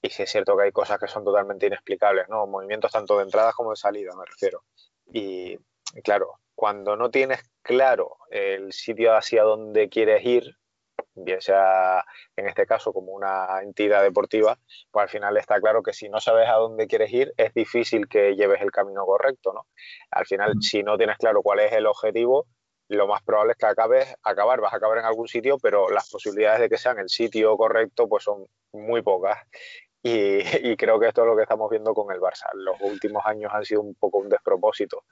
y 0.00 0.10
sí 0.10 0.22
es 0.22 0.30
cierto 0.30 0.56
que 0.56 0.64
hay 0.64 0.72
cosas 0.72 0.98
que 0.98 1.08
son 1.08 1.24
totalmente 1.24 1.66
inexplicables, 1.66 2.28
¿no? 2.28 2.46
Movimientos 2.46 2.90
tanto 2.90 3.18
de 3.18 3.24
entrada 3.24 3.52
como 3.52 3.70
de 3.70 3.76
salida, 3.76 4.12
me 4.16 4.24
refiero. 4.24 4.64
Y 5.12 5.58
claro, 6.02 6.40
cuando 6.54 6.96
no 6.96 7.10
tienes 7.10 7.40
claro 7.62 8.16
el 8.30 8.72
sitio 8.72 9.14
hacia 9.16 9.42
donde 9.42 9.88
quieres 9.88 10.24
ir, 10.24 10.56
bien 11.14 11.40
sea 11.40 12.04
en 12.36 12.48
este 12.48 12.66
caso 12.66 12.92
como 12.92 13.12
una 13.12 13.60
entidad 13.62 14.02
deportiva, 14.02 14.58
pues 14.90 15.04
al 15.04 15.08
final 15.08 15.36
está 15.36 15.60
claro 15.60 15.82
que 15.82 15.92
si 15.92 16.08
no 16.08 16.20
sabes 16.20 16.48
a 16.48 16.54
dónde 16.54 16.86
quieres 16.86 17.12
ir, 17.12 17.32
es 17.36 17.54
difícil 17.54 18.08
que 18.08 18.34
lleves 18.34 18.60
el 18.60 18.70
camino 18.70 19.04
correcto, 19.04 19.52
¿no? 19.52 19.66
Al 20.10 20.26
final, 20.26 20.54
si 20.60 20.82
no 20.82 20.96
tienes 20.96 21.18
claro 21.18 21.42
cuál 21.42 21.60
es 21.60 21.72
el 21.72 21.86
objetivo, 21.86 22.46
lo 22.88 23.06
más 23.06 23.22
probable 23.22 23.52
es 23.52 23.58
que 23.58 23.66
acabes, 23.66 24.14
acabar, 24.22 24.60
vas 24.60 24.72
a 24.72 24.76
acabar 24.76 24.98
en 24.98 25.04
algún 25.04 25.28
sitio, 25.28 25.58
pero 25.58 25.90
las 25.90 26.10
posibilidades 26.10 26.60
de 26.60 26.68
que 26.68 26.78
sean 26.78 26.98
el 26.98 27.08
sitio 27.08 27.56
correcto 27.56 28.08
pues 28.08 28.24
son 28.24 28.46
muy 28.72 29.02
pocas. 29.02 29.38
Y, 30.02 30.40
y, 30.72 30.76
creo 30.76 30.98
que 30.98 31.08
esto 31.08 31.22
es 31.22 31.26
lo 31.26 31.36
que 31.36 31.42
estamos 31.42 31.68
viendo 31.70 31.92
con 31.92 32.12
el 32.14 32.20
Barça. 32.20 32.48
Los 32.54 32.80
últimos 32.80 33.24
años 33.26 33.52
han 33.52 33.64
sido 33.64 33.82
un 33.82 33.94
poco 33.94 34.18
un 34.18 34.28
despropósito 34.28 35.04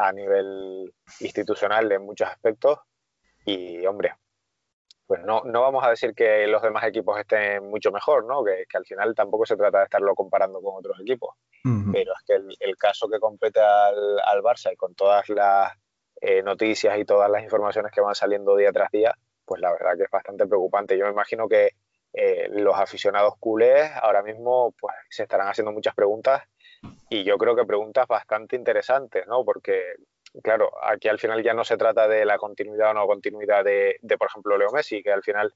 a 0.00 0.12
nivel 0.12 0.92
institucional 1.20 1.90
en 1.92 2.02
muchos 2.02 2.28
aspectos. 2.28 2.78
Y, 3.44 3.84
hombre, 3.86 4.14
pues 5.06 5.22
no, 5.22 5.42
no 5.44 5.62
vamos 5.62 5.84
a 5.84 5.90
decir 5.90 6.14
que 6.14 6.46
los 6.46 6.62
demás 6.62 6.84
equipos 6.84 7.18
estén 7.18 7.68
mucho 7.68 7.90
mejor, 7.92 8.24
¿no? 8.24 8.42
Que, 8.44 8.64
al 8.72 8.86
final 8.86 9.14
tampoco 9.14 9.44
se 9.44 9.56
trata 9.56 9.78
de 9.78 9.84
estarlo 9.84 10.14
comparando 10.14 10.60
con 10.62 10.76
otros 10.76 10.98
equipos. 11.00 11.36
Pero 11.92 12.12
es 12.12 12.24
que 12.26 12.64
el, 12.64 12.76
caso 12.78 13.08
que 13.08 13.18
compete 13.18 13.60
al, 13.60 14.18
al, 14.24 14.42
Barça 14.42 14.72
y 14.72 14.76
con 14.76 14.94
todas 14.94 15.28
las 15.28 15.72
eh, 16.20 16.42
noticias 16.42 16.96
y 16.98 17.04
todas 17.04 17.30
las 17.30 17.42
informaciones 17.42 17.92
que 17.92 18.00
van 18.00 18.14
saliendo 18.14 18.56
día 18.56 18.72
tras 18.72 18.90
día, 18.90 19.14
pues 19.44 19.60
la 19.60 19.72
verdad 19.72 19.96
que 19.96 20.04
es 20.04 20.10
bastante 20.10 20.46
preocupante. 20.46 20.96
Yo 20.96 21.04
me 21.04 21.10
imagino 21.10 21.48
que 21.48 21.72
eh, 22.12 22.48
los 22.50 22.78
aficionados 22.78 23.34
culés 23.38 23.90
ahora 24.02 24.22
mismo 24.22 24.74
pues 24.80 24.94
se 25.10 25.24
estarán 25.24 25.48
haciendo 25.48 25.72
muchas 25.72 25.94
preguntas 25.94 26.42
y 27.08 27.24
yo 27.24 27.36
creo 27.38 27.56
que 27.56 27.64
preguntas 27.64 28.06
bastante 28.06 28.56
interesantes, 28.56 29.26
¿no? 29.26 29.44
Porque 29.44 29.94
claro, 30.42 30.70
aquí 30.82 31.08
al 31.08 31.18
final 31.18 31.42
ya 31.42 31.54
no 31.54 31.64
se 31.64 31.76
trata 31.76 32.08
de 32.08 32.24
la 32.24 32.38
continuidad 32.38 32.90
o 32.90 32.94
no 32.94 33.06
continuidad 33.06 33.64
de, 33.64 33.98
por 34.18 34.28
ejemplo, 34.28 34.56
Leo 34.56 34.70
Messi, 34.70 35.02
que 35.02 35.12
al 35.12 35.22
final 35.22 35.52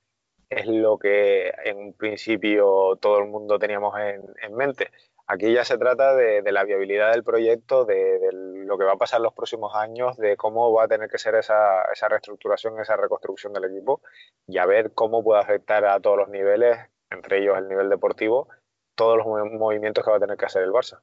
es 0.50 0.66
lo 0.66 0.98
que 0.98 1.52
en 1.64 1.78
un 1.78 1.94
principio 1.94 2.96
todo 3.00 3.18
el 3.18 3.28
mundo 3.28 3.58
teníamos 3.58 3.94
en, 3.98 4.54
mente. 4.54 4.90
Aquí 5.26 5.52
ya 5.54 5.64
se 5.64 5.78
trata 5.78 6.14
de, 6.14 6.42
la 6.52 6.64
viabilidad 6.64 7.12
del 7.12 7.24
proyecto, 7.24 7.84
de, 7.84 8.18
lo 8.32 8.76
que 8.76 8.84
va 8.84 8.92
a 8.92 8.98
pasar 8.98 9.20
los 9.20 9.32
próximos 9.32 9.74
años, 9.74 10.16
de 10.16 10.36
cómo 10.36 10.72
va 10.72 10.84
a 10.84 10.88
tener 10.88 11.08
que 11.08 11.18
ser 11.18 11.34
esa, 11.36 11.82
esa 11.92 12.08
reestructuración, 12.08 12.78
esa 12.80 12.96
reconstrucción 12.96 13.52
del 13.52 13.64
equipo 13.64 14.02
y 14.46 14.58
a 14.58 14.66
ver 14.66 14.92
cómo 14.92 15.22
puede 15.24 15.40
afectar 15.40 15.84
a 15.86 16.00
todos 16.00 16.18
los 16.18 16.28
niveles, 16.28 16.78
entre 17.10 17.38
ellos 17.38 17.56
el 17.56 17.68
nivel 17.68 17.88
deportivo, 17.88 18.48
todos 18.94 19.18
los 19.18 19.26
movimientos 19.26 20.04
que 20.04 20.10
va 20.10 20.16
a 20.16 20.20
tener 20.20 20.36
que 20.36 20.46
hacer 20.46 20.62
el 20.62 20.70
Barça. 20.70 21.00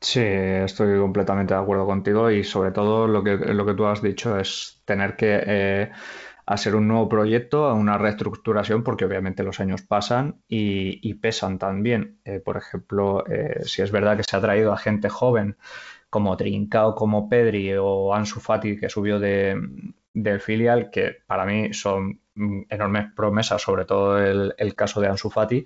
Sí, 0.00 0.20
estoy 0.22 0.98
completamente 0.98 1.52
de 1.52 1.60
acuerdo 1.60 1.84
contigo 1.84 2.30
y 2.30 2.42
sobre 2.42 2.70
todo 2.70 3.06
lo 3.06 3.22
que, 3.22 3.36
lo 3.36 3.66
que 3.66 3.74
tú 3.74 3.84
has 3.84 4.00
dicho 4.00 4.38
es 4.38 4.80
tener 4.86 5.14
que 5.14 5.42
eh, 5.46 5.90
hacer 6.46 6.74
un 6.74 6.88
nuevo 6.88 7.08
proyecto, 7.08 7.72
una 7.74 7.98
reestructuración, 7.98 8.82
porque 8.82 9.04
obviamente 9.04 9.42
los 9.42 9.60
años 9.60 9.82
pasan 9.82 10.42
y, 10.48 11.14
pesan 11.14 11.58
también. 11.58 12.18
Eh, 12.24 12.40
por 12.40 12.56
ejemplo, 12.56 13.26
eh, 13.26 13.60
si 13.64 13.82
es 13.82 13.92
verdad 13.92 14.16
que 14.16 14.24
se 14.24 14.36
ha 14.36 14.40
traído 14.40 14.72
a 14.72 14.78
gente 14.78 15.10
joven 15.10 15.58
como 16.08 16.36
Trincao, 16.36 16.94
como 16.94 17.28
Pedri 17.28 17.74
o 17.78 18.14
Ansu 18.14 18.40
Fati, 18.40 18.78
que 18.78 18.88
subió 18.88 19.20
de, 19.20 19.60
del 20.14 20.40
filial, 20.40 20.90
que 20.90 21.18
para 21.26 21.44
mí 21.44 21.74
son 21.74 22.20
enormes 22.70 23.12
promesas, 23.14 23.60
sobre 23.60 23.84
todo 23.84 24.18
el, 24.18 24.54
el 24.56 24.74
caso 24.74 25.00
de 25.00 25.08
Ansu 25.08 25.30
Fati, 25.30 25.64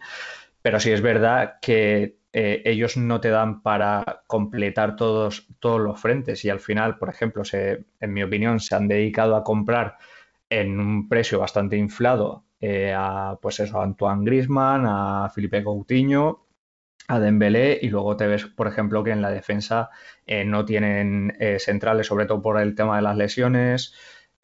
pero 0.64 0.80
sí 0.80 0.90
es 0.90 1.02
verdad 1.02 1.59
que 1.61 2.16
eh, 2.33 2.62
ellos 2.64 2.97
no 2.97 3.21
te 3.21 3.28
dan 3.28 3.61
para 3.61 4.23
completar 4.26 4.97
todos, 4.97 5.47
todos 5.59 5.78
los 5.78 6.00
frentes 6.00 6.42
y 6.47 6.49
al 6.49 6.59
final, 6.59 6.97
por 6.97 7.11
ejemplo, 7.11 7.44
se, 7.44 7.85
en 8.00 8.14
mi 8.14 8.23
opinión, 8.23 8.61
se 8.61 8.75
han 8.75 8.88
dedicado 8.88 9.37
a 9.37 9.44
comprar 9.44 9.99
en 10.49 10.80
un 10.80 11.06
precio 11.06 11.38
bastante 11.38 11.76
inflado 11.76 12.47
eh, 12.62 12.94
a, 12.97 13.38
pues 13.42 13.61
eso, 13.61 13.78
a 13.78 13.85
Antoine 13.85 14.25
Grisman, 14.25 14.87
a 14.87 15.28
Felipe 15.35 15.62
Coutinho, 15.62 16.47
a 17.09 17.21
Dembélé 17.21 17.78
y 17.83 17.90
luego 17.90 18.16
te 18.16 18.26
ves, 18.26 18.47
por 18.47 18.66
ejemplo, 18.66 19.04
que 19.04 19.11
en 19.11 19.21
la 19.21 19.30
defensa 19.30 19.90
eh, 20.25 20.47
no 20.47 20.64
tienen 20.64 21.37
centrales, 21.59 22.06
sobre 22.06 22.25
todo 22.25 22.40
por 22.40 22.59
el 22.59 22.75
tema 22.75 22.97
de 22.97 23.02
las 23.02 23.18
lesiones. 23.18 23.92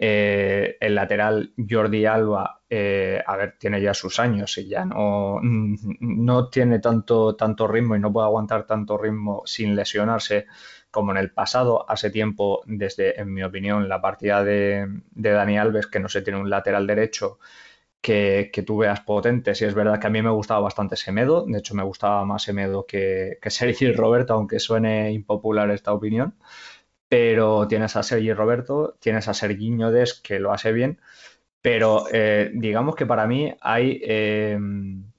Eh, 0.03 0.79
el 0.81 0.95
lateral 0.95 1.53
Jordi 1.69 2.07
Alba, 2.07 2.63
eh, 2.71 3.23
a 3.27 3.37
ver, 3.37 3.57
tiene 3.59 3.83
ya 3.83 3.93
sus 3.93 4.19
años 4.19 4.57
y 4.57 4.67
ya 4.67 4.87
no, 4.87 5.41
no 5.43 6.49
tiene 6.49 6.79
tanto, 6.79 7.37
tanto 7.37 7.69
ritmo 7.69 7.97
y 7.97 8.01
no 8.01 8.11
puede 8.11 8.27
aguantar 8.27 8.65
tanto 8.67 8.97
ritmo 8.97 9.43
sin 9.45 9.77
lesionarse 9.77 10.47
como 10.91 11.11
en 11.13 11.19
el 11.19 11.33
pasado. 11.33 11.85
Hace 11.87 12.09
tiempo, 12.09 12.63
desde, 12.65 13.21
en 13.21 13.35
mi 13.35 13.43
opinión, 13.43 13.91
la 13.91 14.01
partida 14.01 14.43
de, 14.43 14.87
Dani 15.11 15.59
Alves, 15.59 15.87
que 15.87 16.01
no 16.01 16.09
se 16.09 16.23
tiene 16.23 16.41
un 16.41 16.49
lateral 16.49 16.87
derecho 16.87 17.39
que, 18.01 18.51
que, 18.55 18.63
tú 18.63 18.79
veas 18.79 19.01
potente. 19.03 19.55
Si 19.55 19.67
es 19.67 19.75
verdad 19.75 20.01
que 20.01 20.07
a 20.07 20.11
mí 20.11 20.23
me 20.23 20.31
gustaba 20.31 20.61
bastante 20.61 20.97
Semedo, 20.97 21.45
de 21.47 21.59
hecho 21.59 21.75
me 21.75 21.83
gustaba 21.83 22.25
más 22.25 22.45
Semedo 22.45 22.87
que, 22.87 23.39
que 23.43 23.51
Sergio 23.51 23.93
Roberto, 23.95 24.33
aunque 24.33 24.61
suene 24.61 25.13
impopular 25.13 25.71
esta 25.71 25.93
opinión 25.93 26.37
pero 27.11 27.67
tienes 27.67 27.97
a 27.97 28.05
Sergi 28.05 28.33
Roberto, 28.33 28.97
tienes 29.01 29.27
a 29.27 29.35
Sergiño 29.35 29.91
Des, 29.91 30.15
que 30.15 30.39
lo 30.39 30.53
hace 30.53 30.71
bien, 30.71 31.01
pero 31.61 32.05
eh, 32.13 32.53
digamos 32.55 32.95
que 32.95 33.05
para 33.05 33.27
mí 33.27 33.53
hay, 33.61 34.01
em, 34.05 35.11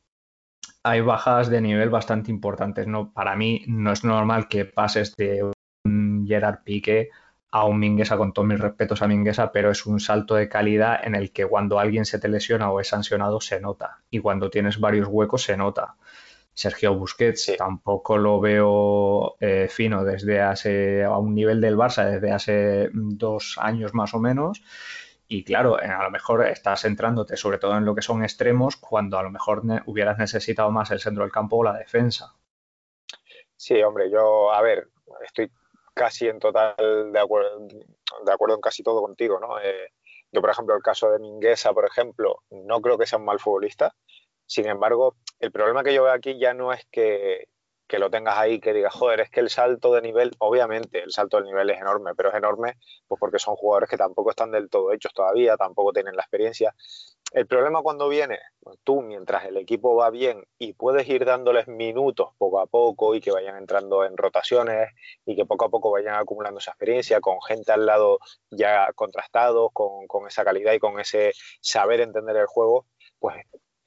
hay 0.83 1.01
bajadas 1.01 1.49
de 1.49 1.59
nivel 1.59 1.89
bastante 1.89 2.31
importantes. 2.31 2.87
¿no? 2.87 3.11
Para 3.11 3.35
mí 3.35 3.65
no 3.67 3.91
es 3.91 4.05
normal 4.05 4.47
que 4.47 4.63
pases 4.63 5.17
de 5.17 5.51
un 5.83 6.25
Gerard 6.25 6.63
Pique 6.63 7.09
a 7.51 7.65
un 7.65 7.77
Minguesa, 7.77 8.15
con 8.15 8.31
todos 8.31 8.47
mis 8.47 8.61
respetos 8.61 9.01
a 9.01 9.07
Minguesa, 9.09 9.51
pero 9.51 9.69
es 9.69 9.85
un 9.85 9.99
salto 9.99 10.35
de 10.35 10.47
calidad 10.47 11.01
en 11.03 11.15
el 11.15 11.33
que 11.33 11.45
cuando 11.45 11.77
alguien 11.77 12.05
se 12.05 12.19
te 12.19 12.29
lesiona 12.29 12.71
o 12.71 12.79
es 12.79 12.87
sancionado 12.87 13.41
se 13.41 13.59
nota, 13.59 13.99
y 14.09 14.19
cuando 14.19 14.49
tienes 14.49 14.79
varios 14.79 15.09
huecos 15.09 15.43
se 15.43 15.57
nota. 15.57 15.95
Sergio 16.53 16.95
Busquets 16.95 17.53
tampoco 17.57 18.17
lo 18.17 18.39
veo 18.39 19.37
eh, 19.39 19.67
fino 19.69 20.03
desde 20.03 20.41
hace 20.41 21.03
a 21.03 21.17
un 21.17 21.33
nivel 21.33 21.61
del 21.61 21.77
Barça 21.77 22.05
desde 22.05 22.31
hace 22.31 22.89
dos 22.93 23.57
años 23.57 23.93
más 23.93 24.13
o 24.13 24.19
menos. 24.19 24.61
Y 25.27 25.45
claro, 25.45 25.77
a 25.77 26.03
lo 26.03 26.11
mejor 26.11 26.45
estás 26.45 26.81
centrándote 26.81 27.37
sobre 27.37 27.57
todo 27.57 27.77
en 27.77 27.85
lo 27.85 27.95
que 27.95 28.01
son 28.01 28.21
extremos 28.21 28.75
cuando 28.75 29.17
a 29.17 29.23
lo 29.23 29.31
mejor 29.31 29.63
hubieras 29.85 30.17
necesitado 30.17 30.71
más 30.71 30.91
el 30.91 30.99
centro 30.99 31.23
del 31.23 31.31
campo 31.31 31.57
o 31.57 31.63
la 31.63 31.77
defensa. 31.77 32.35
Sí, 33.55 33.81
hombre, 33.81 34.11
yo, 34.11 34.51
a 34.51 34.61
ver, 34.61 34.89
estoy 35.23 35.49
casi 35.93 36.27
en 36.27 36.39
total 36.39 36.75
de 37.13 37.19
acuerdo, 37.19 37.59
de 38.25 38.31
acuerdo 38.31 38.55
en 38.55 38.61
casi 38.61 38.83
todo 38.83 39.01
contigo, 39.01 39.39
¿no? 39.39 39.59
Eh, 39.59 39.93
yo, 40.31 40.41
por 40.41 40.49
ejemplo, 40.49 40.75
el 40.75 40.81
caso 40.81 41.11
de 41.11 41.19
Minguesa, 41.19 41.73
por 41.73 41.85
ejemplo, 41.85 42.43
no 42.49 42.81
creo 42.81 42.97
que 42.97 43.05
sea 43.05 43.19
un 43.19 43.25
mal 43.25 43.39
futbolista. 43.39 43.93
Sin 44.51 44.67
embargo, 44.67 45.15
el 45.39 45.49
problema 45.49 45.81
que 45.81 45.93
yo 45.93 46.03
veo 46.03 46.11
aquí 46.11 46.37
ya 46.37 46.53
no 46.53 46.73
es 46.73 46.85
que, 46.91 47.47
lo 47.89 48.09
tengas 48.09 48.37
ahí, 48.37 48.59
que 48.59 48.73
digas, 48.73 48.93
joder, 48.93 49.21
es 49.21 49.29
que 49.29 49.39
el 49.39 49.49
salto 49.49 49.93
de 49.93 50.01
nivel, 50.01 50.33
obviamente 50.39 51.01
el 51.01 51.11
salto 51.11 51.37
de 51.37 51.43
nivel 51.43 51.69
es 51.69 51.79
enorme, 51.79 52.11
pero 52.15 52.31
es 52.31 52.35
enorme 52.35 52.73
pues 53.07 53.17
porque 53.17 53.39
son 53.39 53.55
jugadores 53.55 53.89
que 53.89 53.95
tampoco 53.95 54.31
están 54.31 54.51
del 54.51 54.69
todo 54.69 54.91
hechos 54.91 55.13
todavía, 55.13 55.55
tampoco 55.55 55.93
tienen 55.93 56.17
la 56.17 56.23
experiencia. 56.23 56.75
El 57.31 57.47
problema 57.47 57.81
cuando 57.81 58.09
viene, 58.09 58.39
pues 58.59 58.77
tú 58.83 59.01
mientras 59.01 59.45
el 59.45 59.55
equipo 59.55 59.95
va 59.95 60.09
bien 60.09 60.43
y 60.57 60.73
puedes 60.73 61.07
ir 61.07 61.23
dándoles 61.23 61.69
minutos 61.69 62.31
poco 62.37 62.59
a 62.59 62.67
poco 62.67 63.15
y 63.15 63.21
que 63.21 63.31
vayan 63.31 63.55
entrando 63.55 64.03
en 64.03 64.17
rotaciones 64.17 64.89
y 65.25 65.37
que 65.37 65.45
poco 65.45 65.63
a 65.63 65.69
poco 65.69 65.91
vayan 65.91 66.15
acumulando 66.15 66.59
esa 66.59 66.71
experiencia 66.71 67.21
con 67.21 67.41
gente 67.41 67.71
al 67.71 67.85
lado 67.85 68.19
ya 68.49 68.91
contrastado, 68.95 69.69
con, 69.69 70.07
con 70.07 70.27
esa 70.27 70.43
calidad 70.43 70.73
y 70.73 70.79
con 70.79 70.99
ese 70.99 71.31
saber 71.61 72.01
entender 72.01 72.35
el 72.35 72.47
juego, 72.47 72.85
pues 73.17 73.37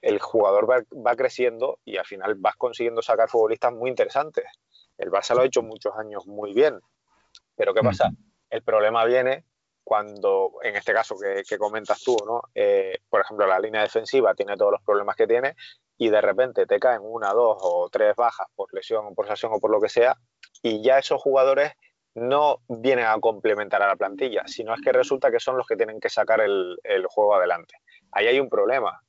el 0.04 0.20
jugador 0.20 0.68
va, 0.70 1.16
creciendo 1.16 1.78
y 1.82 1.96
al 1.96 2.04
final 2.04 2.34
vas 2.34 2.56
consiguiendo 2.56 3.00
sacar 3.00 3.30
futbolistas 3.30 3.73
muy 3.73 3.88
interesantes. 3.88 4.44
El 4.99 5.11
Barça 5.11 5.34
lo 5.34 5.40
ha 5.40 5.46
hecho 5.46 5.62
muchos 5.62 5.94
años 5.96 6.26
muy 6.26 6.52
bien, 6.52 6.78
pero 7.56 7.73
¿qué 7.73 7.80
pasa? 7.80 8.11
El 8.50 8.62
problema 8.62 9.06
viene 9.06 9.46
cuando, 9.82 10.52
en 10.62 10.76
este 10.76 10.92
caso 10.92 11.16
que, 11.18 11.56
comentas 11.56 12.02
tú, 12.02 12.16
¿no? 12.26 12.42
Eh, 12.54 12.99
por 13.08 13.23
ejemplo, 13.23 13.46
la 13.46 13.58
línea 13.58 13.80
defensiva 13.80 14.34
tiene 14.34 14.58
todos 14.58 14.73
los 14.73 14.82
problemas 14.82 15.16
que 15.16 15.26
tiene 15.26 15.56
y 15.96 16.11
de 16.11 16.20
repente 16.20 16.66
te 16.66 16.78
caen 16.78 17.00
una, 17.02 17.32
dos 17.32 17.56
o 17.62 17.88
tres 17.90 18.14
bajas 18.14 18.46
por 18.54 18.73
lesión 18.75 19.06
o 19.06 19.14
por 19.14 19.26
sanción 19.26 19.52
o 19.54 19.58
por 19.58 19.70
lo 19.70 19.80
que 19.80 19.88
sea 19.88 20.18
y 20.62 20.82
ya 20.82 20.99
esos 20.99 21.20
jugadores 21.20 21.73
no 22.14 22.61
vienen 22.68 23.06
a 23.06 23.18
complementar 23.20 23.82
a 23.82 23.88
la 23.88 23.96
plantilla, 23.96 24.42
sino 24.46 24.75
es 24.75 24.82
que 24.82 24.92
resulta 24.92 25.30
que 25.30 25.40
son 25.40 25.56
los 25.56 25.66
que 25.66 25.76
tienen 25.76 25.99
que 25.99 26.11
sacar 26.11 26.42
el 26.42 27.06
juego 27.08 27.34
adelante. 27.34 27.76
Ahí 28.12 28.26
hay 28.26 28.38
un 28.38 28.49
problema, 28.49 29.00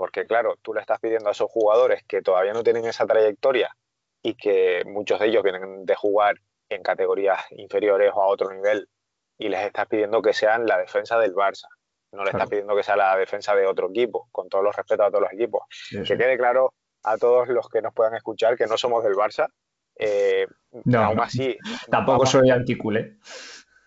porque 0.00 0.24
claro, 0.24 0.56
tú 0.62 0.72
le 0.72 0.80
estás 0.80 0.98
pidiendo 0.98 1.28
a 1.28 1.32
esos 1.32 1.50
jugadores 1.50 2.02
que 2.08 2.22
todavía 2.22 2.54
no 2.54 2.62
tienen 2.62 2.86
esa 2.86 3.06
trayectoria 3.06 3.76
y 4.22 4.34
que 4.34 4.82
muchos 4.86 5.20
de 5.20 5.26
ellos 5.26 5.42
vienen 5.42 5.84
de 5.84 5.94
jugar 5.94 6.36
en 6.70 6.82
categorías 6.82 7.42
inferiores 7.50 8.10
o 8.14 8.22
a 8.22 8.28
otro 8.28 8.50
nivel 8.50 8.88
y 9.36 9.50
les 9.50 9.60
estás 9.60 9.88
pidiendo 9.88 10.22
que 10.22 10.32
sean 10.32 10.64
la 10.64 10.78
defensa 10.78 11.18
del 11.18 11.34
Barça. 11.34 11.66
No 12.12 12.24
le 12.24 12.30
estás 12.30 12.48
pidiendo 12.48 12.74
que 12.74 12.82
sea 12.82 12.96
la 12.96 13.14
defensa 13.14 13.54
de 13.54 13.66
otro 13.66 13.90
equipo, 13.90 14.26
con 14.32 14.48
todos 14.48 14.64
los 14.64 14.74
respetos 14.74 15.06
a 15.06 15.10
todos 15.10 15.24
los 15.24 15.32
equipos. 15.34 15.64
Que 15.90 16.16
quede 16.16 16.38
claro 16.38 16.72
a 17.02 17.18
todos 17.18 17.48
los 17.48 17.68
que 17.68 17.82
nos 17.82 17.92
puedan 17.92 18.14
escuchar 18.14 18.56
que 18.56 18.66
no 18.66 18.78
somos 18.78 19.04
del 19.04 19.12
Barça. 19.12 19.48
Eh, 19.96 20.46
no, 20.84 21.04
aún 21.04 21.20
así. 21.20 21.58
Tampoco 21.90 22.24
soy 22.24 22.48
anticule. 22.48 23.18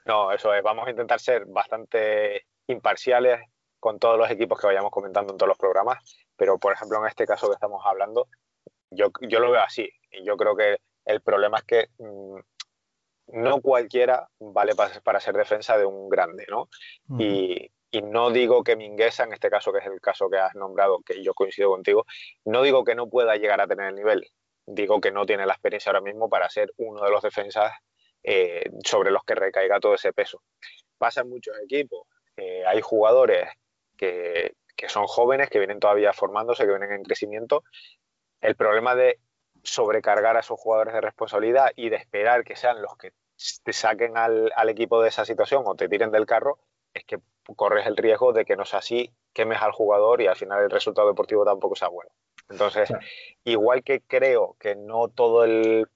No, 0.05 0.31
eso 0.31 0.53
es. 0.53 0.61
Vamos 0.61 0.85
a 0.85 0.91
intentar 0.91 1.19
ser 1.19 1.45
bastante 1.47 2.45
imparciales 2.67 3.41
con 3.83 3.99
todos 3.99 4.17
los 4.17 4.31
equipos 4.31 4.57
que 4.57 4.67
vayamos 4.67 4.91
comentando 4.91 5.33
en 5.33 5.37
todos 5.37 5.49
los 5.49 5.57
programas. 5.57 5.97
Pero, 6.37 6.57
por 6.57 6.71
ejemplo, 6.71 6.99
en 6.99 7.07
este 7.07 7.25
caso 7.25 7.49
que 7.49 7.55
estamos 7.55 7.81
hablando, 7.83 8.29
yo, 8.89 9.11
yo 9.27 9.41
lo 9.41 9.51
veo 9.51 9.59
así. 9.59 9.89
Y 10.09 10.23
yo 10.23 10.37
creo 10.37 10.55
que 10.55 10.77
el 11.03 11.19
problema 11.19 11.57
es 11.57 11.63
que 11.65 11.89
mm, 11.97 12.39
no 13.43 13.59
cualquiera 13.59 14.29
vale 14.39 14.73
para, 14.73 15.01
para, 15.01 15.19
ser 15.19 15.35
defensa 15.35 15.77
de 15.77 15.83
un 15.83 16.07
grande, 16.07 16.45
¿no? 16.49 16.69
y, 17.19 17.69
y, 17.91 18.01
no 18.03 18.31
digo 18.31 18.63
que 18.63 18.77
Minguesa, 18.77 19.25
en 19.25 19.33
este 19.33 19.49
caso, 19.49 19.73
que 19.73 19.79
es 19.79 19.85
el 19.85 19.99
caso 19.99 20.29
que 20.29 20.37
has 20.37 20.55
nombrado, 20.55 21.01
que 21.05 21.21
yo 21.21 21.33
coincido 21.33 21.69
contigo, 21.69 22.05
no 22.45 22.61
digo 22.61 22.85
que 22.85 22.95
no 22.95 23.09
pueda 23.09 23.35
llegar 23.35 23.59
a 23.59 23.67
tener 23.67 23.89
el 23.89 23.95
nivel, 23.95 24.25
digo 24.65 25.01
que 25.01 25.11
no 25.11 25.25
tiene 25.25 25.45
la 25.45 25.55
experiencia 25.55 25.89
ahora 25.89 25.99
mismo 25.99 26.29
para 26.29 26.49
ser 26.49 26.71
uno 26.77 27.03
de 27.03 27.11
los 27.11 27.21
defensas 27.21 27.73
eh, 28.23 28.63
sobre 28.85 29.11
los 29.11 29.25
que 29.25 29.35
recaiga 29.35 29.81
todo 29.81 29.95
ese 29.95 30.13
peso. 30.13 30.41
Pasa 30.97 31.19
en 31.19 31.29
muchos 31.29 31.53
equipos, 31.65 32.07
eh, 32.37 32.63
hay 32.65 32.79
jugadores 32.79 33.49
que, 33.97 34.55
que 34.75 34.89
son 34.89 35.07
jóvenes, 35.07 35.49
que 35.49 35.59
vienen 35.59 35.79
todavía 35.79 36.13
formándose, 36.13 36.63
que 36.63 36.69
vienen 36.69 36.91
en 36.91 37.03
crecimiento. 37.03 37.63
El 38.41 38.55
problema 38.55 38.95
de 38.95 39.19
sobrecargar 39.63 40.35
a 40.35 40.41
esos 40.41 40.59
jugadores 40.59 40.93
de 40.93 41.01
responsabilidad 41.01 41.71
y 41.75 41.89
de 41.89 41.95
esperar 41.95 42.43
que 42.43 42.55
sean 42.55 42.81
los 42.81 42.97
que 42.97 43.13
te 43.63 43.73
saquen 43.73 44.17
al, 44.17 44.51
equipo 44.69 45.01
de 45.01 45.09
esa 45.09 45.25
situación 45.25 45.63
o 45.65 45.75
te 45.75 45.89
tiren 45.89 46.11
del 46.11 46.25
carro, 46.25 46.59
es 46.93 47.03
que 47.05 47.19
corres 47.55 47.87
el 47.87 47.97
riesgo 47.97 48.33
de 48.33 48.45
que 48.45 48.55
no 48.55 48.65
sea 48.65 48.79
así, 48.79 49.11
quemes 49.33 49.61
al 49.61 49.71
jugador 49.71 50.21
y 50.21 50.27
al 50.27 50.35
final 50.35 50.63
el 50.63 50.69
resultado 50.69 51.07
deportivo 51.07 51.43
tampoco 51.43 51.75
sea 51.75 51.87
bueno. 51.87 52.11
Entonces, 52.49 52.89
igual 53.43 53.83
que 53.83 54.01
creo 54.01 54.55
que 54.59 54.75
no 54.75 55.07
todo 55.07 55.43
el 55.43 55.87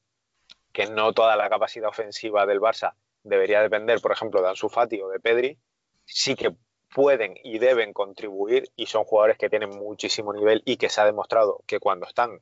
que 0.74 0.88
no 0.88 1.14
toda 1.14 1.36
la 1.36 1.50
capacidad 1.50 1.90
ofensiva 1.90 2.46
del 2.46 2.60
Barça 2.60 2.94
debería 3.24 3.62
depender, 3.62 4.00
por 4.00 4.12
ejemplo, 4.12 4.42
de 4.42 4.50
Ansu 4.50 4.70
Fati 4.70 5.02
o 5.02 5.10
de 5.10 5.20
Pedri, 5.20 5.58
sí 6.06 6.36
que 6.36 6.56
pueden 6.94 7.36
y 7.44 7.60
deben 7.60 7.94
contribuir 7.94 8.72
y 8.76 8.86
son 8.86 9.04
jugadores 9.04 9.38
que 9.38 9.50
tienen 9.50 9.70
muchísimo 9.70 10.34
nivel 10.34 10.62
y 10.66 10.78
que 10.78 10.90
se 10.90 11.02
ha 11.02 11.06
demostrado 11.06 11.62
que 11.66 11.80
cuando 11.80 12.06
están 12.06 12.42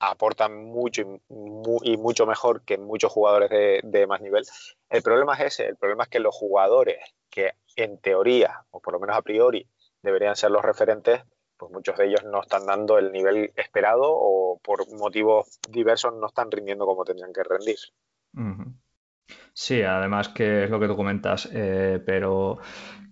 aportan 0.00 0.64
mucho 0.64 1.02
y, 1.82 1.96
mucho 1.98 2.26
mejor 2.26 2.62
que 2.62 2.78
muchos 2.78 3.12
jugadores 3.12 3.50
de, 3.82 4.06
más 4.06 4.20
nivel. 4.22 4.44
El 4.88 5.02
problema 5.02 5.34
es 5.34 5.40
ese, 5.40 5.66
el 5.66 5.76
problema 5.76 6.04
es 6.04 6.08
que 6.08 6.20
los 6.20 6.34
jugadores 6.34 6.98
que 7.28 7.52
en 7.76 7.98
teoría, 7.98 8.64
o 8.70 8.80
por 8.80 8.94
lo 8.94 9.00
menos 9.00 9.16
a 9.16 9.22
priori, 9.22 9.68
deberían 10.02 10.36
ser 10.36 10.50
los 10.50 10.64
referentes, 10.64 11.22
pues 11.58 11.70
muchos 11.70 11.98
de 11.98 12.06
ellos 12.06 12.24
no 12.24 12.40
están 12.40 12.64
dando 12.64 12.96
el 12.96 13.12
nivel 13.12 13.52
esperado 13.56 14.06
o 14.08 14.58
por 14.62 14.90
motivos 14.94 15.60
diversos 15.68 16.14
no 16.14 16.28
están 16.28 16.50
rindiendo 16.50 16.86
como 16.86 17.04
tendrían 17.04 17.34
que 17.34 17.42
rendir. 17.44 17.78
Sí, 19.52 19.82
además 19.82 20.28
que 20.28 20.64
es 20.64 20.70
lo 20.70 20.80
que 20.80 20.86
tú 20.86 20.96
comentas, 20.96 21.48
eh, 21.52 22.02
pero 22.04 22.58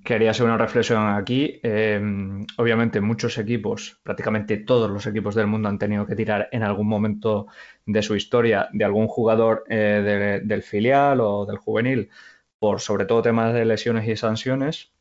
Quería 0.09 0.31
hacer 0.31 0.47
una 0.47 0.57
reflexión 0.57 1.07
aquí. 1.07 1.61
Em, 1.63 2.47
obviamente 2.57 3.01
muchos 3.01 3.37
equipos, 3.37 4.01
prácticamente 4.03 4.57
todos 4.57 4.91
los 4.91 5.07
equipos 5.07 5.35
del 5.35 5.49
mundo 5.49 5.69
han 5.69 5.79
tenido 5.79 6.07
que 6.07 6.17
tirar 6.17 6.49
en 6.53 6.63
algún 6.63 6.89
momento 6.89 7.47
de 7.85 8.03
su 8.03 8.17
historia 8.17 8.69
de 8.73 8.85
algún 8.87 9.07
jugador 9.07 9.65
eh, 9.69 10.41
del 10.43 10.63
filial 10.63 11.21
o 11.21 11.45
del 11.47 11.59
juvenil 11.59 12.09
por 12.59 12.81
sobre 12.81 13.05
todo 13.05 13.23
temas 13.23 13.53
de 13.53 13.65
lesiones 13.67 14.09
y 14.09 14.17
sanciones. 14.17 14.93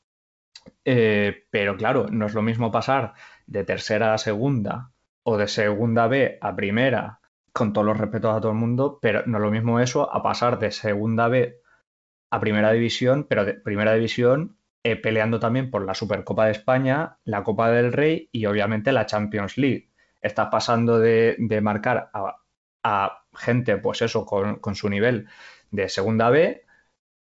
Eh, 0.85 1.45
pero 1.51 1.77
claro, 1.77 2.07
no 2.09 2.25
es 2.25 2.33
lo 2.33 2.41
mismo 2.41 2.71
pasar 2.71 3.13
de 3.45 3.63
tercera 3.63 4.13
a 4.13 4.17
segunda 4.17 4.91
o 5.23 5.37
de 5.37 5.47
segunda 5.47 6.07
B 6.07 6.37
a 6.41 6.55
primera, 6.55 7.21
con 7.57 7.73
todos 7.73 7.87
los 7.87 7.97
respetos 7.97 8.35
a 8.35 8.39
todo 8.39 8.51
el 8.51 8.57
mundo, 8.57 8.99
pero 9.01 9.23
no 9.25 9.39
es 9.39 9.41
lo 9.41 9.49
mismo 9.49 9.79
eso 9.79 10.13
a 10.13 10.21
pasar 10.21 10.59
de 10.59 10.71
segunda 10.71 11.27
B 11.27 11.59
a 12.29 12.39
primera 12.39 12.71
división, 12.71 13.25
pero 13.27 13.45
de 13.45 13.55
primera 13.55 13.93
división 13.93 14.57
eh, 14.83 14.95
peleando 14.95 15.39
también 15.39 15.71
por 15.71 15.83
la 15.83 15.95
Supercopa 15.95 16.45
de 16.45 16.51
España, 16.51 17.17
la 17.23 17.43
Copa 17.43 17.71
del 17.71 17.91
Rey 17.91 18.29
y 18.31 18.45
obviamente 18.45 18.91
la 18.91 19.07
Champions 19.07 19.57
League. 19.57 19.89
Estás 20.21 20.49
pasando 20.51 20.99
de, 20.99 21.35
marcar 21.63 22.11
a, 22.13 23.23
gente, 23.33 23.77
pues 23.77 24.03
eso, 24.03 24.23
con, 24.25 24.75
su 24.75 24.89
nivel 24.89 25.27
de 25.71 25.89
segunda 25.89 26.29
B, 26.29 26.63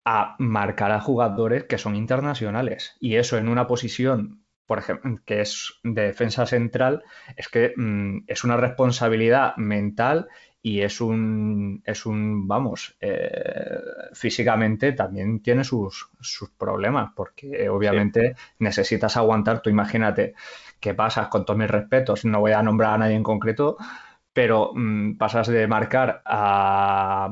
a 0.04 0.36
marcar 0.38 0.92
a 0.92 1.00
jugadores 1.00 1.64
que 1.64 1.78
son 1.78 1.96
internacionales. 1.96 2.96
Y 3.00 3.16
eso 3.16 3.38
en 3.38 3.48
una 3.48 3.66
posición, 3.66 4.44
por 4.68 4.78
ejemplo, 4.78 5.18
que 5.24 5.40
es 5.40 5.80
de 5.82 6.02
defensa 6.02 6.44
central, 6.44 7.02
es 7.36 7.48
que 7.48 7.72
mm, 7.74 8.24
es 8.26 8.44
una 8.44 8.58
responsabilidad 8.58 9.56
mental 9.56 10.28
y 10.60 10.82
es 10.82 11.00
un, 11.00 11.82
es 11.86 12.04
un 12.04 12.46
vamos, 12.46 12.94
eh, 13.00 13.78
físicamente 14.12 14.92
también 14.92 15.40
tiene 15.40 15.64
sus, 15.64 16.10
sus 16.20 16.50
problemas, 16.50 17.12
porque 17.16 17.66
obviamente 17.70 18.36
necesitas 18.58 19.16
aguantar, 19.16 19.62
tú 19.62 19.70
imagínate 19.70 20.34
qué 20.80 20.92
pasas, 20.92 21.28
con 21.28 21.46
todos 21.46 21.58
mis 21.58 21.70
respetos, 21.70 22.26
no 22.26 22.40
voy 22.40 22.52
a 22.52 22.62
nombrar 22.62 22.92
a 22.92 22.98
nadie 22.98 23.16
en 23.16 23.22
concreto, 23.22 23.78
pero 24.34 24.72
mm, 24.74 25.16
pasas 25.16 25.48
de 25.48 25.66
marcar 25.66 26.20
a, 26.26 27.30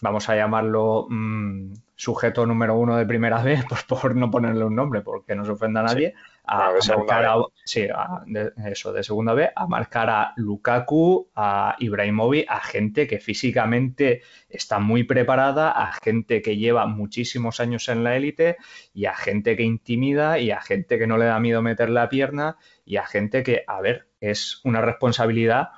vamos 0.00 0.28
a 0.30 0.36
llamarlo, 0.36 1.06
mm, 1.10 1.74
sujeto 1.94 2.46
número 2.46 2.76
uno 2.76 2.96
de 2.96 3.04
primera 3.04 3.42
vez, 3.44 3.64
pues 3.68 3.82
por 3.84 4.16
no 4.16 4.30
ponerle 4.30 4.64
un 4.64 4.74
nombre, 4.74 5.02
porque 5.02 5.34
no 5.34 5.44
se 5.44 5.52
ofenda 5.52 5.80
a 5.80 5.84
nadie, 5.84 6.14
a, 6.48 6.72
marcar 6.96 7.24
a, 7.26 7.36
sí, 7.64 7.86
de, 8.26 8.52
eso, 8.66 8.92
de 8.92 9.02
segunda 9.02 9.34
vez, 9.34 9.50
a 9.54 9.66
marcar 9.66 10.08
a 10.08 10.32
Lukaku, 10.36 11.30
a 11.34 11.76
Ibrahimovic, 11.78 12.46
a 12.48 12.60
gente 12.60 13.06
que 13.06 13.18
físicamente 13.18 14.22
está 14.48 14.78
muy 14.78 15.04
preparada, 15.04 15.70
a 15.70 15.92
gente 15.92 16.40
que 16.40 16.56
lleva 16.56 16.86
muchísimos 16.86 17.60
años 17.60 17.88
en 17.90 18.02
la 18.02 18.16
élite 18.16 18.56
y 18.94 19.04
a 19.04 19.14
gente 19.14 19.56
que 19.56 19.62
intimida 19.62 20.38
y 20.38 20.50
a 20.50 20.60
gente 20.60 20.98
que 20.98 21.06
no 21.06 21.18
le 21.18 21.26
da 21.26 21.38
miedo 21.38 21.60
meter 21.60 21.90
la 21.90 22.08
pierna 22.08 22.56
y 22.84 22.96
a 22.96 23.04
gente 23.04 23.42
que, 23.42 23.64
a 23.66 23.82
ver, 23.82 24.08
es 24.20 24.62
una 24.64 24.80
responsabilidad 24.80 25.68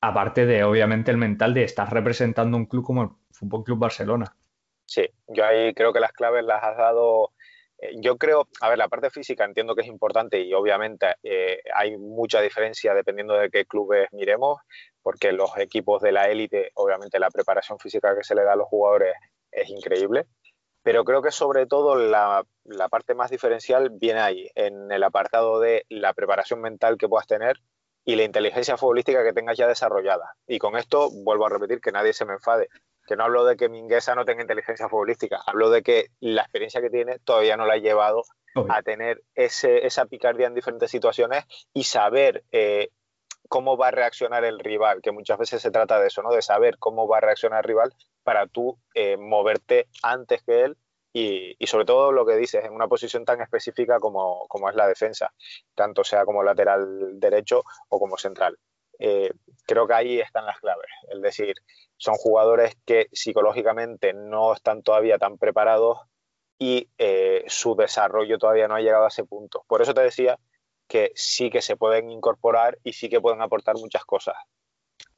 aparte 0.00 0.46
de 0.46 0.64
obviamente 0.64 1.12
el 1.12 1.16
mental 1.16 1.54
de 1.54 1.62
estar 1.62 1.92
representando 1.92 2.56
un 2.56 2.66
club 2.66 2.84
como 2.84 3.02
el 3.04 3.08
Fútbol 3.30 3.62
Club 3.62 3.78
Barcelona. 3.78 4.34
Sí, 4.84 5.08
yo 5.28 5.44
ahí 5.44 5.72
creo 5.74 5.92
que 5.92 6.00
las 6.00 6.12
claves 6.12 6.44
las 6.44 6.62
has 6.62 6.76
dado 6.76 7.30
yo 7.96 8.16
creo, 8.16 8.48
a 8.60 8.68
ver, 8.68 8.78
la 8.78 8.88
parte 8.88 9.10
física 9.10 9.44
entiendo 9.44 9.74
que 9.74 9.82
es 9.82 9.88
importante 9.88 10.40
y 10.40 10.52
obviamente 10.54 11.14
eh, 11.22 11.60
hay 11.74 11.96
mucha 11.96 12.40
diferencia 12.40 12.94
dependiendo 12.94 13.34
de 13.34 13.50
qué 13.50 13.64
clubes 13.64 14.08
miremos, 14.12 14.60
porque 15.02 15.32
los 15.32 15.56
equipos 15.58 16.00
de 16.00 16.12
la 16.12 16.28
élite, 16.28 16.70
obviamente 16.74 17.18
la 17.18 17.30
preparación 17.30 17.78
física 17.78 18.16
que 18.16 18.24
se 18.24 18.34
le 18.34 18.44
da 18.44 18.52
a 18.52 18.56
los 18.56 18.68
jugadores 18.68 19.14
es 19.50 19.68
increíble, 19.68 20.26
pero 20.82 21.04
creo 21.04 21.22
que 21.22 21.32
sobre 21.32 21.66
todo 21.66 21.96
la, 21.96 22.44
la 22.64 22.88
parte 22.88 23.14
más 23.14 23.30
diferencial 23.30 23.90
viene 23.90 24.20
ahí, 24.20 24.48
en 24.54 24.90
el 24.92 25.02
apartado 25.02 25.60
de 25.60 25.84
la 25.88 26.12
preparación 26.12 26.60
mental 26.60 26.96
que 26.98 27.08
puedas 27.08 27.26
tener 27.26 27.58
y 28.04 28.16
la 28.16 28.24
inteligencia 28.24 28.76
futbolística 28.76 29.24
que 29.24 29.32
tengas 29.32 29.56
ya 29.56 29.66
desarrollada. 29.66 30.34
Y 30.46 30.58
con 30.58 30.76
esto 30.76 31.08
vuelvo 31.10 31.46
a 31.46 31.50
repetir 31.50 31.80
que 31.80 31.92
nadie 31.92 32.12
se 32.12 32.24
me 32.24 32.34
enfade 32.34 32.68
que 33.12 33.16
no 33.16 33.24
hablo 33.24 33.44
de 33.44 33.58
que 33.58 33.68
Mingueza 33.68 34.14
no 34.14 34.24
tenga 34.24 34.40
inteligencia 34.40 34.88
futbolística, 34.88 35.38
hablo 35.46 35.68
de 35.68 35.82
que 35.82 36.06
la 36.20 36.40
experiencia 36.40 36.80
que 36.80 36.88
tiene 36.88 37.18
todavía 37.18 37.58
no 37.58 37.66
la 37.66 37.74
ha 37.74 37.76
llevado 37.76 38.22
a 38.70 38.80
tener 38.80 39.22
ese, 39.34 39.86
esa 39.86 40.06
picardía 40.06 40.46
en 40.46 40.54
diferentes 40.54 40.90
situaciones 40.90 41.44
y 41.74 41.84
saber 41.84 42.42
eh, 42.52 42.88
cómo 43.50 43.76
va 43.76 43.88
a 43.88 43.90
reaccionar 43.90 44.46
el 44.46 44.58
rival, 44.58 45.02
que 45.02 45.12
muchas 45.12 45.36
veces 45.36 45.60
se 45.60 45.70
trata 45.70 46.00
de 46.00 46.06
eso, 46.06 46.22
¿no? 46.22 46.30
De 46.30 46.40
saber 46.40 46.78
cómo 46.78 47.06
va 47.06 47.18
a 47.18 47.20
reaccionar 47.20 47.58
el 47.58 47.68
rival 47.68 47.92
para 48.22 48.46
tú 48.46 48.78
eh, 48.94 49.18
moverte 49.18 49.88
antes 50.02 50.42
que 50.42 50.62
él 50.62 50.78
y, 51.12 51.54
y, 51.58 51.66
sobre 51.66 51.84
todo 51.84 52.12
lo 52.12 52.24
que 52.24 52.36
dices, 52.36 52.64
en 52.64 52.72
una 52.72 52.88
posición 52.88 53.26
tan 53.26 53.42
específica 53.42 54.00
como, 54.00 54.46
como 54.48 54.70
es 54.70 54.74
la 54.74 54.88
defensa, 54.88 55.34
tanto 55.74 56.02
sea 56.02 56.24
como 56.24 56.42
lateral 56.42 57.20
derecho 57.20 57.62
o 57.90 57.98
como 58.00 58.16
central. 58.16 58.56
Eh, 58.98 59.32
creo 59.66 59.86
que 59.86 59.94
ahí 59.94 60.20
están 60.20 60.46
las 60.46 60.58
claves. 60.58 60.86
Es 61.12 61.20
decir, 61.20 61.54
son 61.96 62.14
jugadores 62.14 62.76
que 62.84 63.08
psicológicamente 63.12 64.12
no 64.12 64.52
están 64.52 64.82
todavía 64.82 65.18
tan 65.18 65.38
preparados 65.38 65.98
y 66.58 66.88
eh, 66.98 67.44
su 67.48 67.74
desarrollo 67.74 68.38
todavía 68.38 68.68
no 68.68 68.74
ha 68.74 68.80
llegado 68.80 69.04
a 69.04 69.08
ese 69.08 69.24
punto. 69.24 69.64
Por 69.66 69.82
eso 69.82 69.94
te 69.94 70.02
decía 70.02 70.38
que 70.86 71.12
sí 71.14 71.50
que 71.50 71.62
se 71.62 71.76
pueden 71.76 72.10
incorporar 72.10 72.78
y 72.84 72.92
sí 72.92 73.08
que 73.08 73.20
pueden 73.20 73.40
aportar 73.40 73.76
muchas 73.76 74.04
cosas, 74.04 74.36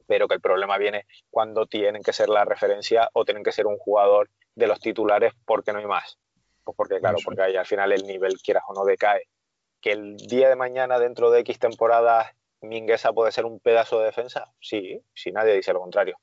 pero 0.07 0.27
que 0.27 0.35
el 0.35 0.41
problema 0.41 0.77
viene 0.77 1.05
cuando 1.29 1.65
tienen 1.65 2.01
que 2.01 2.13
ser 2.13 2.29
la 2.29 2.45
referencia 2.45 3.09
o 3.13 3.25
tienen 3.25 3.43
que 3.43 3.51
ser 3.51 3.67
un 3.67 3.77
jugador 3.77 4.29
de 4.55 4.67
los 4.67 4.79
titulares 4.79 5.33
porque 5.45 5.73
no 5.73 5.79
hay 5.79 5.85
más. 5.85 6.17
Pues 6.63 6.75
porque, 6.75 6.99
claro, 6.99 7.17
porque 7.23 7.43
ahí 7.43 7.55
al 7.55 7.65
final 7.65 7.91
el 7.91 8.07
nivel, 8.07 8.37
quieras 8.43 8.63
o 8.67 8.73
no, 8.73 8.85
decae. 8.85 9.27
Que 9.81 9.91
el 9.91 10.17
día 10.17 10.49
de 10.49 10.55
mañana, 10.55 10.97
dentro 10.97 11.29
de 11.29 11.41
X 11.41 11.59
temporadas, 11.59 12.31
Mingueza 12.61 13.13
puede 13.13 13.31
ser 13.31 13.45
un 13.45 13.59
pedazo 13.59 13.99
de 13.99 14.05
defensa? 14.05 14.51
Sí, 14.59 15.01
si 15.13 15.31
nadie 15.31 15.53
dice 15.53 15.73
lo 15.73 15.81
contrario. 15.81 16.17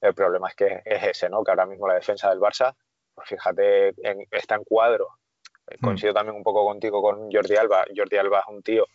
El 0.00 0.14
problema 0.14 0.48
es 0.48 0.54
que 0.54 0.82
es 0.84 1.02
ese, 1.04 1.28
¿no? 1.28 1.42
Que 1.42 1.52
ahora 1.52 1.66
mismo 1.66 1.88
la 1.88 1.94
defensa 1.94 2.28
del 2.28 2.40
Barça 2.40 2.74
pues 3.16 3.28
fíjate, 3.28 3.94
está 4.30 4.54
en 4.56 4.64
cuadro. 4.64 5.08
Mm. 5.80 5.84
Coincido 5.84 6.14
también 6.14 6.36
un 6.36 6.44
poco 6.44 6.64
contigo 6.64 7.02
con 7.02 7.32
Jordi 7.32 7.56
Alba. 7.56 7.84
Jordi 7.96 8.16
Alba 8.18 8.40
es 8.40 8.54
un 8.54 8.62
tío 8.62 8.86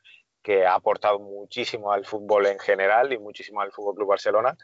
que 0.41 0.65
ha 0.65 0.75
aportado 0.75 1.19
muchísimo 1.19 1.91
al 1.91 2.05
fútbol 2.05 2.45
en 2.45 2.59
general 2.59 3.11
y 3.11 3.17
muchísimo 3.17 3.61
al 3.61 3.71
Fútbol 3.71 3.95
Club 3.95 4.09
Barcelona, 4.09 4.57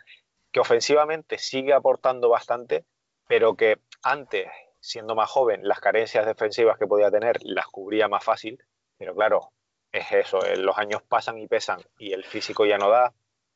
que 0.52 0.60
ofensivamente 0.60 1.38
sigue 1.38 1.74
aportando 1.74 2.30
bastante, 2.30 2.86
pero 3.28 3.56
que 3.56 3.78
antes, 4.04 4.48
siendo 4.80 5.14
más 5.16 5.30
joven, 5.30 5.68
las 5.68 5.80
carencias 5.80 6.26
defensivas 6.26 6.78
que 6.78 6.88
podía 6.88 7.12
tener 7.12 7.38
las 7.42 7.68
cubría 7.68 8.08
más 8.08 8.24
fácil. 8.24 8.64
Pero 8.98 9.14
claro, 9.14 9.52
es 9.92 10.12
eso, 10.12 10.44
eh, 10.46 10.58
los 10.58 10.78
años 10.78 11.02
pasan 11.04 11.38
y 11.38 11.48
pesan 11.48 11.80
y 11.98 12.14
el 12.14 12.24
físico 12.24 12.66
ya 12.66 12.78
no 12.78 12.90
da. 12.90 13.14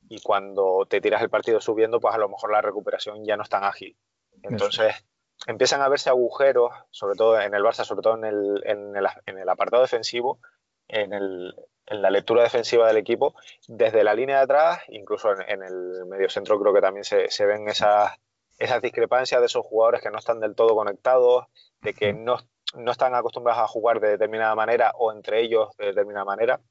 Y 0.09 0.21
cuando 0.21 0.85
te 0.89 0.99
tiras 0.99 1.21
el 1.21 1.29
partido 1.29 1.61
subiendo, 1.61 1.99
pues 1.99 2.15
a 2.15 2.17
lo 2.17 2.27
mejor 2.27 2.51
la 2.51 2.61
recuperación 2.61 3.23
ya 3.23 3.37
no 3.37 3.43
es 3.43 3.49
tan 3.49 3.63
ágil. 3.63 3.95
Entonces, 4.43 4.95
empiezan 5.45 5.81
a 5.81 5.89
verse 5.89 6.09
agujeros, 6.09 6.71
sobre 6.89 7.15
todo 7.15 7.39
en 7.39 7.53
el 7.53 7.63
Barça, 7.63 7.85
sobre 7.85 8.01
todo 8.01 8.15
en 8.15 8.25
el, 8.25 8.63
en 8.65 8.95
el, 8.95 9.07
en 9.25 9.37
el 9.37 9.49
apartado 9.49 9.83
defensivo, 9.83 10.39
en, 10.87 11.13
el, 11.13 11.55
en, 11.85 12.01
la 12.01 12.09
lectura 12.09 12.43
defensiva 12.43 12.87
del 12.87 12.97
equipo, 12.97 13.35
desde 13.67 14.03
la 14.03 14.13
línea 14.13 14.37
de 14.37 14.43
atrás, 14.43 14.81
incluso 14.89 15.31
en, 15.31 15.61
el 15.63 16.05
medio 16.07 16.29
centro 16.29 16.59
creo 16.59 16.73
que 16.73 16.81
también 16.81 17.03
se, 17.03 17.29
se, 17.29 17.45
ven 17.45 17.67
esas, 17.69 18.11
esas 18.57 18.81
discrepancias 18.81 19.39
de 19.39 19.45
esos 19.45 19.65
jugadores 19.65 20.01
que 20.01 20.09
no 20.09 20.17
están 20.17 20.39
del 20.39 20.55
todo 20.55 20.75
conectados, 20.75 21.45
de 21.81 21.93
que 21.93 22.13
no, 22.13 22.37
no 22.75 22.91
están 22.91 23.15
acostumbrados 23.15 23.63
a 23.63 23.67
jugar 23.67 23.99
de 23.99 24.09
determinada 24.09 24.55
manera 24.55 24.91
o 24.97 25.11
entre 25.11 25.41
ellos 25.41 25.69
de 25.77 25.87
determinada 25.87 26.25
manera. 26.25 26.61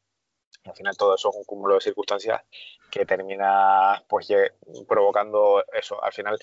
al 0.64 0.74
final 0.74 0.96
todo 0.96 1.14
eso 1.14 1.30
es 1.30 1.36
un 1.36 1.44
cúmulo 1.44 1.74
de 1.74 1.80
circunstancias 1.80 2.42
que 2.90 3.06
termina 3.06 4.02
pues 4.08 4.28
provocando 4.88 5.64
eso. 5.72 6.02
Al 6.02 6.12
final 6.12 6.38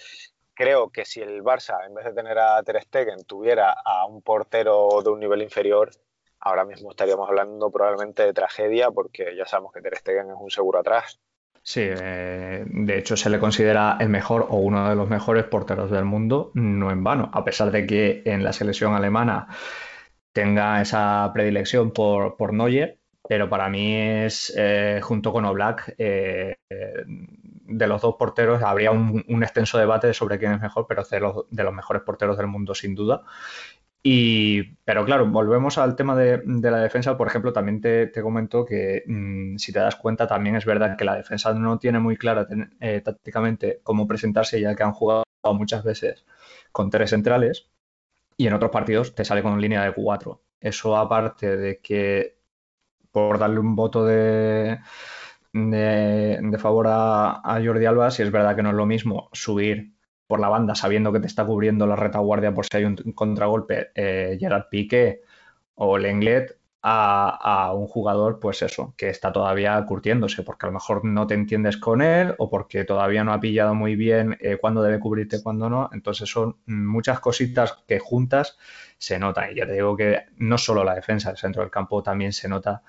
creo 0.54 0.89
que 0.89 1.06
si 1.06 1.22
el 1.22 1.43
Barça, 1.43 1.86
en 1.86 1.93
vez 1.93 2.06
de 2.06 2.13
tener 2.13 2.39
a 2.39 2.62
Ter 2.63 2.82
Stegen, 2.82 3.24
tuviera 3.26 3.72
a 3.86 4.06
un 4.06 4.22
portero 4.22 5.02
de 5.04 5.10
un 5.12 5.20
nivel 5.20 5.41
inferior, 5.43 5.91
ahora 6.39 6.65
mismo 6.65 6.91
estaríamos 6.91 7.30
hablando 7.30 7.70
probablemente 7.72 8.24
de 8.24 8.34
tragedia, 8.34 8.91
porque 8.91 9.36
ya 9.36 9.46
sabemos 9.46 9.72
que 9.74 9.82
Ter 9.82 9.98
Stegen 9.98 10.30
es 10.32 10.38
un 10.39 10.50
seguro 10.50 10.80
atrás. 10.80 11.20
Sí, 11.70 11.82
eh, 11.84 12.64
de 12.66 12.98
hecho 12.98 13.18
se 13.18 13.30
le 13.30 13.40
considera 13.40 13.98
el 14.00 14.08
mejor 14.08 14.48
o 14.50 14.56
uno 14.56 14.88
de 14.88 14.96
los 14.96 15.10
mejores 15.10 15.44
porteros 15.44 15.92
del 15.92 16.06
mundo, 16.06 16.50
no 16.54 16.92
en 16.92 17.04
vano, 17.04 17.30
a 17.34 17.44
pesar 17.44 17.72
de 17.72 17.86
que 17.86 18.22
en 18.24 18.42
la 18.46 18.54
selección 18.54 18.94
alemana 18.94 19.50
tenga 20.32 20.82
esa 20.82 21.30
predilección 21.34 21.92
por, 21.92 22.38
por 22.38 22.54
Neuer, 22.54 23.00
pero 23.28 23.50
para 23.50 23.68
mí 23.68 23.96
es, 23.96 24.54
eh, 24.56 25.02
junto 25.04 25.34
con 25.34 25.44
Oblak, 25.44 25.94
eh, 25.98 26.56
de 26.70 27.88
los 27.88 28.02
dos 28.02 28.16
porteros 28.18 28.64
habría 28.64 28.92
un, 28.92 29.44
extenso 29.44 29.78
debate 29.78 30.14
sobre 30.14 30.40
quién 30.40 30.54
es 30.54 30.62
mejor, 30.62 30.86
pero 30.88 31.04
los, 31.20 31.46
de 31.50 31.64
los 31.66 31.74
mejores 31.74 32.02
porteros 32.04 32.38
del 32.38 32.48
mundo 32.48 32.76
sin 32.76 32.96
duda. 32.96 33.24
Y, 34.04 34.76
pero 34.86 35.04
claro, 35.06 35.28
volvemos 35.28 35.78
al 35.78 35.96
tema 35.96 36.16
de, 36.16 36.42
la 36.46 36.80
defensa. 36.80 37.18
Por 37.18 37.28
ejemplo, 37.28 37.52
también 37.54 37.82
te, 37.82 38.08
te 38.08 38.22
comento 38.22 38.66
que 38.66 39.04
mm, 39.06 39.58
si 39.58 39.74
te 39.74 39.80
das 39.80 39.96
cuenta, 39.96 40.28
también 40.28 40.56
es 40.56 40.66
verdad 40.66 40.96
que 40.98 41.06
la 41.06 41.16
defensa 41.16 41.54
no 41.54 41.78
tiene 41.80 42.00
muy 42.00 42.18
clara 42.18 42.48
eh, 42.80 43.02
tácticamente 43.02 43.82
cómo 43.84 44.08
presentarse, 44.08 44.62
ya 44.62 44.76
que 44.76 44.84
han 44.84 44.94
jugado 44.94 45.26
muchas 45.54 45.84
veces 45.84 46.26
con 46.72 46.90
tres 46.90 47.10
centrales 47.12 47.70
y 48.38 48.48
en 48.48 48.54
otros 48.54 48.72
partidos 48.72 49.16
te 49.16 49.26
sale 49.26 49.44
con 49.44 49.60
línea 49.62 49.84
de 49.84 49.94
cuatro. 49.94 50.44
Eso 50.60 50.98
aparte 50.98 51.58
de 51.58 51.80
que 51.80 52.38
por 53.12 53.40
darle 53.40 53.60
un 53.60 53.76
voto 53.76 54.06
de, 54.06 54.80
de, 55.54 56.58
favor 56.60 56.88
a, 56.88 57.42
a, 57.44 57.64
Jordi 57.64 57.86
Alba, 57.86 58.12
si 58.12 58.24
es 58.24 58.32
verdad 58.32 58.56
que 58.56 58.64
no 58.64 58.70
es 58.70 58.76
lo 58.76 58.86
mismo 58.86 59.30
subir 59.34 59.97
por 60.28 60.40
la 60.40 60.50
banda 60.50 60.76
sabiendo 60.76 61.12
que 61.13 61.20
te 61.20 61.28
está 61.28 61.46
cubriendo 61.46 61.88
la 61.88 61.96
retaguardia 61.96 62.54
por 62.54 62.66
si 62.66 62.78
hay 62.78 62.86
un 62.86 62.96
contragolpe 63.13 63.92
eh, 63.96 64.38
Gerard 64.40 64.70
Piqué 64.70 65.22
o 65.76 65.98
Lenglet 65.98 66.58
a, 66.90 67.74
un 67.74 67.88
jugador, 67.88 68.40
pues 68.40 68.62
eso, 68.62 68.94
que 68.98 69.10
está 69.10 69.34
todavía 69.34 69.84
curtiéndose, 69.86 70.44
porque 70.44 70.66
a 70.66 70.70
lo 70.70 70.74
mejor 70.74 71.04
no 71.04 71.28
te 71.28 71.34
entiendes 71.34 71.78
con 71.78 72.02
él 72.02 72.34
o 72.38 72.50
porque 72.50 72.86
todavía 72.86 73.24
no 73.24 73.34
ha 73.34 73.40
pillado 73.42 73.76
muy 73.76 73.96
bien 73.96 74.38
eh, 74.40 74.58
cuándo 74.58 74.82
debe 74.82 75.00
cubrirte 75.00 75.42
cuándo 75.44 75.70
no. 75.70 75.90
Entonces 75.92 76.30
son 76.30 76.58
muchas 76.66 77.20
cositas 77.20 77.84
que 77.88 78.00
juntas 78.00 78.58
se 78.98 79.20
notan. 79.20 79.52
Y 79.52 79.56
ya 79.56 79.66
te 79.66 79.74
digo 79.74 79.98
que 79.98 80.26
no 80.38 80.58
solo 80.58 80.84
la 80.84 80.96
defensa, 80.96 81.32
el 81.32 81.38
centro 81.38 81.62
del 81.62 81.72
campo 81.72 82.02
también 82.04 82.32
se 82.32 82.48
nota 82.48 82.84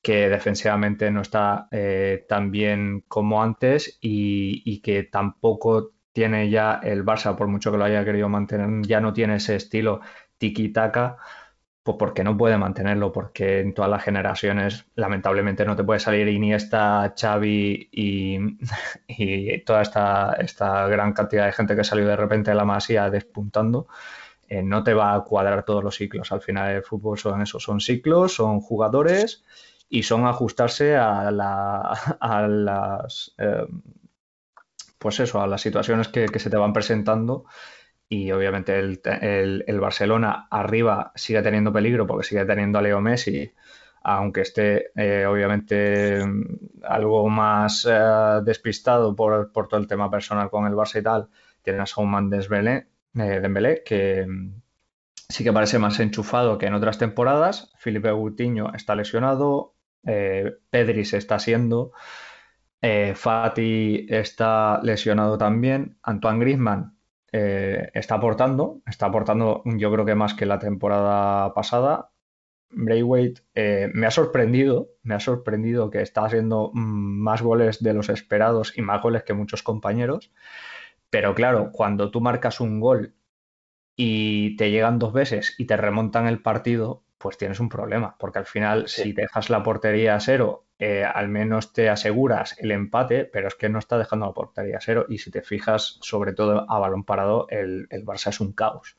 que 0.00 0.28
defensivamente 0.28 1.10
no 1.10 1.20
está 1.22 1.68
eh, 1.70 2.24
tan 2.28 2.50
bien 2.50 3.04
como 3.06 3.42
antes 3.42 3.98
y, 4.00 4.80
que 4.82 5.04
tampoco 5.04 5.92
tiene 6.12 6.50
ya 6.50 6.80
el 6.82 7.04
Barça, 7.04 7.36
por 7.36 7.48
mucho 7.48 7.72
que 7.72 7.78
lo 7.78 7.84
haya 7.84 8.04
querido 8.04 8.28
mantener, 8.28 8.86
ya 8.86 9.00
no 9.00 9.12
tiene 9.12 9.36
ese 9.36 9.56
estilo 9.56 10.00
tiki-taka, 10.38 11.16
pues 11.82 11.96
porque 11.98 12.22
no 12.22 12.36
puede 12.36 12.58
mantenerlo, 12.58 13.12
porque 13.12 13.60
en 13.60 13.74
todas 13.74 13.90
las 13.90 14.04
generaciones 14.04 14.86
lamentablemente 14.94 15.64
no 15.64 15.74
te 15.74 15.84
puede 15.84 16.00
salir 16.00 16.28
Iniesta, 16.28 17.14
Xavi 17.18 17.88
y, 17.90 18.38
y 19.08 19.58
toda 19.64 19.82
esta, 19.82 20.34
esta 20.34 20.86
gran 20.88 21.12
cantidad 21.12 21.46
de 21.46 21.52
gente 21.52 21.74
que 21.74 21.84
salió 21.84 22.06
de 22.06 22.16
repente 22.16 22.50
de 22.50 22.56
la 22.56 22.64
masía 22.64 23.10
despuntando. 23.10 23.88
Eh, 24.48 24.62
no 24.62 24.84
te 24.84 24.92
va 24.94 25.14
a 25.14 25.20
cuadrar 25.24 25.64
todos 25.64 25.82
los 25.82 25.96
ciclos. 25.96 26.30
Al 26.30 26.42
final 26.42 26.70
el 26.72 26.82
fútbol 26.82 27.18
son 27.18 27.40
eso, 27.40 27.58
son 27.58 27.80
ciclos, 27.80 28.34
son 28.34 28.60
jugadores 28.60 29.42
y 29.88 30.02
son 30.02 30.26
ajustarse 30.26 30.94
a, 30.96 31.30
las 32.50 33.34
eh, 33.38 33.66
pues 35.02 35.18
eso, 35.18 35.42
a 35.42 35.48
las 35.48 35.60
situaciones 35.60 36.08
que, 36.08 36.28
se 36.38 36.48
te 36.48 36.56
van 36.56 36.72
presentando. 36.72 37.44
Y 38.08 38.30
obviamente 38.30 38.78
el, 38.78 39.80
Barcelona 39.80 40.46
arriba 40.50 41.12
sigue 41.16 41.42
teniendo 41.42 41.72
peligro 41.72 42.06
porque 42.06 42.26
sigue 42.28 42.44
teniendo 42.44 42.78
a 42.78 42.82
Leo 42.82 43.00
Messi, 43.00 43.52
aunque 44.02 44.42
esté 44.42 44.92
eh, 44.94 45.26
obviamente 45.26 46.22
algo 46.84 47.28
más 47.28 47.86
eh, 47.90 48.40
despistado 48.44 49.16
por, 49.16 49.50
todo 49.52 49.80
el 49.80 49.88
tema 49.88 50.10
personal 50.10 50.50
con 50.50 50.66
el 50.66 50.74
Barça 50.74 51.00
y 51.00 51.02
tal. 51.02 51.28
Tienes 51.62 51.96
a 51.96 52.00
un 52.00 52.10
man 52.10 52.30
Dembélé, 52.30 53.82
que 53.84 54.26
sí 55.28 55.42
que 55.42 55.52
parece 55.52 55.78
más 55.78 55.98
enchufado 55.98 56.58
que 56.58 56.66
en 56.66 56.74
otras 56.74 56.98
temporadas. 56.98 57.72
Felipe 57.76 58.12
Gutiño 58.12 58.72
está 58.74 58.94
lesionado, 58.94 59.74
eh, 60.06 60.58
Pedri 60.70 61.04
se 61.04 61.16
está 61.16 61.36
haciendo, 61.36 61.92
eh, 62.82 63.14
Fati 63.14 64.06
está 64.08 64.80
lesionado 64.82 65.38
también, 65.38 65.98
Antoine 66.02 66.40
Griezmann 66.40 66.98
eh, 67.32 67.90
está 67.94 68.16
aportando, 68.16 68.82
está 68.86 69.06
aportando 69.06 69.62
yo 69.64 69.92
creo 69.92 70.04
que 70.04 70.14
más 70.14 70.34
que 70.34 70.46
la 70.46 70.58
temporada 70.58 71.54
pasada. 71.54 72.10
Braithwaite 72.74 73.42
me 73.94 74.06
ha 74.06 74.10
sorprendido, 74.10 74.88
me 75.02 75.14
ha 75.14 75.20
sorprendido 75.20 75.90
que 75.90 76.00
está 76.02 76.24
haciendo 76.24 76.70
mm, 76.74 77.20
más 77.22 77.42
goles 77.42 77.82
de 77.82 77.92
los 77.94 78.08
esperados 78.08 78.76
y 78.76 78.82
más 78.82 79.02
goles 79.02 79.24
que 79.24 79.34
muchos 79.34 79.62
compañeros. 79.62 80.32
Pero 81.10 81.34
claro, 81.34 81.70
cuando 81.72 82.10
tú 82.10 82.20
marcas 82.22 82.60
un 82.60 82.80
gol 82.80 83.14
y 83.96 84.56
te 84.56 84.70
llegan 84.70 84.98
dos 84.98 85.12
veces 85.12 85.54
y 85.58 85.66
te 85.66 85.76
remontan 85.76 86.26
el 86.26 86.42
partido, 86.42 87.04
pues 87.18 87.38
tienes 87.38 87.60
un 87.60 87.68
problema, 87.68 88.16
porque 88.18 88.40
al 88.40 88.46
final 88.46 88.88
si 88.88 89.12
dejas 89.12 89.50
la 89.50 89.62
portería 89.62 90.16
a 90.16 90.20
cero, 90.20 90.66
eh, 90.84 91.04
al 91.04 91.28
menos 91.28 91.72
te 91.72 91.88
aseguras 91.88 92.56
el 92.58 92.72
empate, 92.72 93.24
pero 93.24 93.46
es 93.46 93.54
que 93.54 93.68
no 93.68 93.78
está 93.78 93.98
dejando 93.98 94.26
la 94.26 94.32
portería 94.32 94.78
a 94.78 94.80
cero 94.80 95.06
y 95.08 95.18
si 95.18 95.30
te 95.30 95.40
fijas 95.40 95.98
sobre 96.00 96.32
todo 96.32 96.68
a 96.68 96.78
balón 96.80 97.04
parado, 97.04 97.46
el, 97.50 97.86
Barça 98.04 98.30
es 98.30 98.40
un 98.40 98.52
caos. 98.52 98.96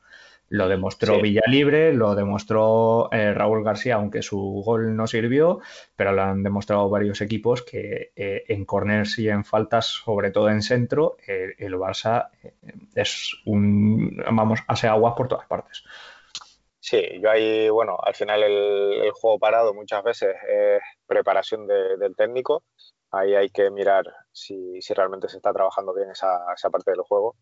Lo 0.48 0.66
demostró 0.70 1.20
Villalibre, 1.20 1.92
lo 1.92 2.14
demostró 2.14 3.10
eh, 3.12 3.34
Raúl 3.34 3.62
García, 3.62 3.96
aunque 3.96 4.22
su 4.22 4.62
gol 4.64 4.96
no 4.96 5.06
sirvió, 5.06 5.60
pero 5.94 6.12
lo 6.12 6.22
han 6.22 6.42
demostrado 6.42 6.88
varios 6.88 7.20
equipos 7.20 7.60
que 7.60 8.12
eh, 8.16 8.44
en 8.48 8.64
corners 8.64 9.18
y 9.18 9.28
en 9.28 9.44
faltas, 9.44 9.84
sobre 9.84 10.30
todo 10.30 10.48
en 10.48 10.62
centro, 10.62 11.18
el 11.26 11.74
Barça 11.74 12.28
es 12.94 13.42
un, 13.44 14.22
vamos, 14.24 14.60
hace 14.68 14.88
aguas 14.88 15.12
por 15.14 15.28
todas 15.28 15.46
partes. 15.46 15.84
Sí, 16.86 17.02
yo 17.18 17.30
ahí, 17.30 17.70
bueno, 17.70 17.96
al 18.02 18.14
final 18.14 18.42
el, 18.42 19.10
juego 19.12 19.38
parado 19.38 19.72
muchas 19.72 20.02
veces 20.04 20.36
es 20.46 20.82
preparación 21.06 21.66
del 21.66 22.14
técnico. 22.14 22.62
Ahí 23.10 23.34
hay 23.34 23.48
que 23.48 23.70
mirar 23.70 24.04
si, 24.32 24.78
realmente 24.90 25.30
se 25.30 25.38
está 25.38 25.50
trabajando 25.54 25.94
bien 25.94 26.10
esa, 26.10 26.44
parte 26.70 26.90
del 26.90 27.00
juego. 27.00 27.36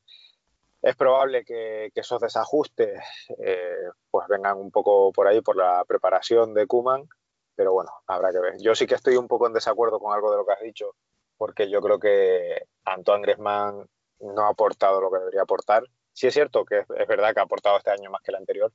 Es 0.81 0.95
probable 0.95 1.45
que, 1.45 1.91
esos 1.93 2.21
desajustes 2.21 3.03
eh, 3.45 3.89
pues 4.13 4.29
vengan 4.29 4.59
un 4.59 4.71
poco 4.71 5.11
por 5.13 5.27
ahí, 5.27 5.41
por 5.41 5.57
la 5.57 5.85
preparación 5.89 6.55
de 6.55 6.69
Kuman, 6.69 7.09
pero 7.57 7.73
bueno, 7.73 7.91
habrá 8.07 8.31
que 8.31 8.39
ver. 8.39 8.55
Yo 8.61 8.77
sí 8.77 8.87
que 8.87 8.95
estoy 8.95 9.17
un 9.17 9.27
poco 9.27 9.49
en 9.49 9.55
desacuerdo 9.55 9.99
con 9.99 10.15
algo 10.15 10.31
de 10.31 10.37
lo 10.37 10.47
que 10.47 10.53
has 10.53 10.63
dicho, 10.63 10.95
porque 11.37 11.69
yo 11.69 11.81
creo 11.81 11.99
que 11.99 12.63
Antoine 12.85 13.23
Griezmann 13.23 13.89
no 14.21 14.47
ha 14.47 14.51
aportado 14.51 15.01
lo 15.01 15.11
que 15.11 15.19
debería 15.19 15.43
aportar. 15.43 15.83
Sí 16.13 16.29
es 16.29 16.35
cierto 16.35 16.65
que 16.65 16.79
es 16.79 17.09
verdad 17.09 17.35
que 17.35 17.41
ha 17.41 17.45
aportado 17.45 17.79
este 17.79 17.91
año 17.91 18.09
más 18.09 18.23
que 18.23 18.31
el 18.31 18.37
anterior, 18.37 18.73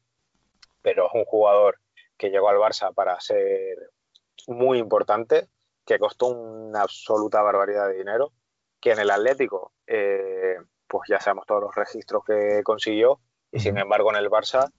pero 0.82 1.08
es 1.08 1.14
un 1.14 1.26
jugador 1.26 1.80
que 2.18 2.30
llegó 2.30 2.50
al 2.50 2.58
Barça 2.58 2.94
para 2.94 3.20
ser 3.20 3.92
muy 4.48 4.80
importante, 4.80 5.48
que 5.86 6.00
costó 6.00 6.28
una 6.28 6.82
absoluta 6.82 7.42
barbaridad 7.42 7.88
de 7.88 7.98
dinero, 7.98 8.34
que 8.80 8.92
en 8.92 9.00
el 9.00 9.12
Atlético, 9.12 9.74
eh, 9.86 10.58
pues 10.88 11.10
ya 11.10 11.20
sabemos 11.20 11.46
todos 11.46 11.62
los 11.62 11.76
registros 11.76 12.24
que 12.26 12.62
consiguió, 12.64 13.20
Y 13.52 13.60
sin 13.60 13.78
embargo, 13.78 14.10
en 14.12 14.18
el 14.18 14.30
Barça, 14.30 14.70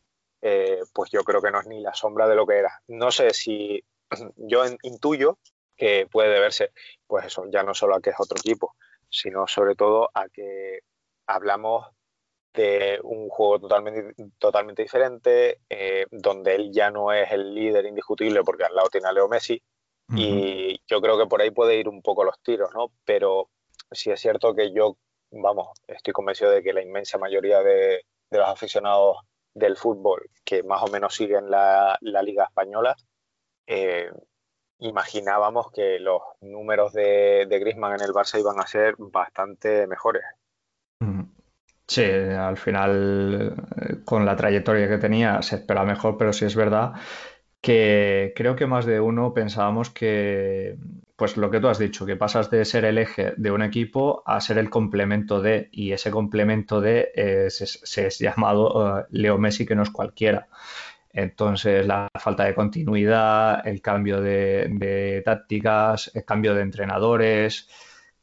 eh, 0.43 0.81
pues 0.93 1.11
yo 1.11 1.25
creo 1.25 1.41
que 1.41 1.51
no 1.51 1.61
es 1.61 1.67
ni 1.67 1.81
la 1.81 1.95
sombra 1.95 2.29
de 2.29 2.35
lo 2.35 2.47
que 2.47 2.59
era. 2.59 2.83
No 2.87 3.11
sé 3.11 3.33
si 3.33 3.83
yo 4.37 4.65
intuyo 4.83 5.39
que 5.77 6.07
puede 6.11 6.31
deberse, 6.31 6.73
pues 7.07 7.27
eso, 7.27 7.45
ya 7.51 7.63
no 7.63 7.73
solo 7.73 7.95
a 7.95 8.01
que 8.01 8.11
es 8.11 8.17
otro 8.19 8.37
equipo, 8.39 8.75
sino 9.09 9.47
sobre 9.47 9.75
todo 9.75 10.11
a 10.13 10.29
que 10.29 10.81
hablamos 11.27 11.87
de 12.55 12.99
un 13.03 13.29
juego 13.29 13.61
totalmente, 13.61 14.15
totalmente 14.39 14.83
diferente, 14.83 15.61
eh, 15.69 16.07
donde 16.11 16.55
él 16.55 16.71
ya 16.73 16.91
no 16.91 17.13
es 17.13 17.31
el 17.31 17.55
líder 17.55 17.87
indiscutible 17.87 18.43
porque 18.43 18.65
al 18.65 18.75
lado 18.75 18.89
tiene 18.89 19.09
a 19.09 19.13
Leo 19.13 19.29
Messi, 19.29 19.63
y 20.17 20.81
yo 20.87 21.01
creo 21.03 21.19
que 21.19 21.27
por 21.27 21.43
ahí 21.43 21.51
puede 21.51 21.77
ir 21.77 21.89
un 21.89 22.01
poco 22.01 22.25
los 22.25 22.41
tiros, 22.41 22.71
¿no? 22.75 22.93
Pero 23.05 23.51
sí 23.91 24.11
es 24.11 24.21
cierto 24.21 24.55
que 24.55 24.73
yo, 24.73 24.97
vamos, 25.31 25.69
estoy 25.87 26.13
convencido 26.13 26.51
de 26.51 26.63
que 26.63 26.73
la 26.73 26.83
inmensa 26.83 27.19
mayoría 27.19 27.63
de, 27.63 28.05
los 28.31 28.49
aficionados 28.49 29.19
del 29.55 29.77
fútbol 29.77 30.31
que 30.45 30.63
más 30.63 30.83
o 30.83 30.89
menos 30.89 31.15
siguen 31.15 31.51
la, 31.51 31.99
Liga 32.01 32.45
Española, 32.45 32.97
eh, 33.67 34.11
imaginábamos 34.79 35.71
que 35.73 35.99
los 35.99 36.23
números 36.41 36.93
de, 36.93 37.47
de 37.47 37.59
Griezmann 37.59 37.95
en 37.95 38.03
el 38.03 38.13
Barça 38.13 38.39
iban 38.39 38.61
a 38.61 38.67
ser 38.67 38.95
bastante 38.99 39.87
mejores. 39.87 40.23
Sí, 41.91 42.03
al 42.03 42.59
final, 42.59 43.55
eh, 43.81 43.97
con 44.05 44.27
la 44.27 44.37
trayectoria 44.37 44.89
que 44.89 44.99
tenía, 44.99 45.41
se 45.43 45.57
espera 45.57 45.85
mejor, 45.85 46.19
pero 46.19 46.33
sí 46.33 46.45
es 46.45 46.55
verdad 46.55 46.93
que 47.63 48.33
creo 48.37 48.57
que 48.57 48.67
más 48.67 48.87
de 48.87 49.01
uno 49.01 49.35
pensábamos 49.35 49.91
que, 49.91 50.79
pues 51.17 51.37
lo 51.37 51.51
que 51.51 51.61
tú 51.61 51.69
has 51.69 51.79
dicho, 51.79 52.07
que 52.07 52.17
pasas 52.17 52.51
de 52.51 52.65
ser 52.65 52.85
el 52.85 52.99
eje 52.99 53.35
de 53.37 53.51
un 53.51 53.63
equipo 53.63 54.23
a 54.27 54.41
ser 54.41 54.59
el 54.59 54.71
complemento 54.71 55.41
de, 55.43 55.69
y 55.73 55.93
ese 55.93 56.11
complemento 56.13 56.81
de 56.81 57.11
se, 57.51 58.07
es 58.07 58.19
llamado 58.21 59.01
eh, 59.01 59.07
Leo 59.11 59.39
Messi, 59.39 59.67
que 59.67 59.75
no 59.75 59.83
es 59.83 59.91
cualquiera. 59.91 60.49
Entonces, 61.13 61.87
la 61.87 62.09
falta 62.19 62.45
de 62.45 62.55
continuidad, 62.55 63.67
el 63.67 63.81
cambio 63.83 64.21
de, 64.21 65.23
tácticas, 65.25 66.11
el 66.15 66.25
cambio 66.25 66.55
de 66.55 66.63
entrenadores, 66.63 67.69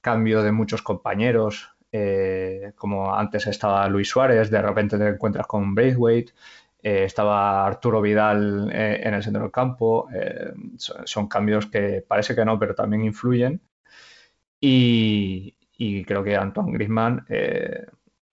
cambio 0.01 0.43
de 0.43 0.51
muchos 0.51 0.81
compañeros, 0.81 1.74
eh, 1.97 2.73
como 2.75 3.13
antes 3.13 3.47
estaba 3.47 3.87
Luis 3.87 4.09
Suárez, 4.09 4.49
de 4.49 4.61
repente 4.61 4.97
te 4.97 5.07
encuentras 5.07 5.47
con 5.47 5.73
Braithwaite, 5.75 6.33
eh, 6.81 7.05
estaba 7.05 7.65
Arturo 7.65 8.01
Vidal 8.01 8.69
eh, 8.73 9.01
en 9.03 9.13
el 9.13 9.23
centro 9.23 9.43
del 9.43 9.51
campo. 9.51 10.07
son, 10.77 11.27
cambios 11.27 11.67
que 11.67 12.03
parece 12.07 12.35
que 12.35 12.45
no, 12.45 12.59
pero 12.59 12.75
también 12.75 13.03
influyen. 13.03 13.61
Y, 14.59 15.53
creo 16.05 16.23
que 16.23 16.35
Antoine 16.35 16.73
Griezmann 16.73 17.25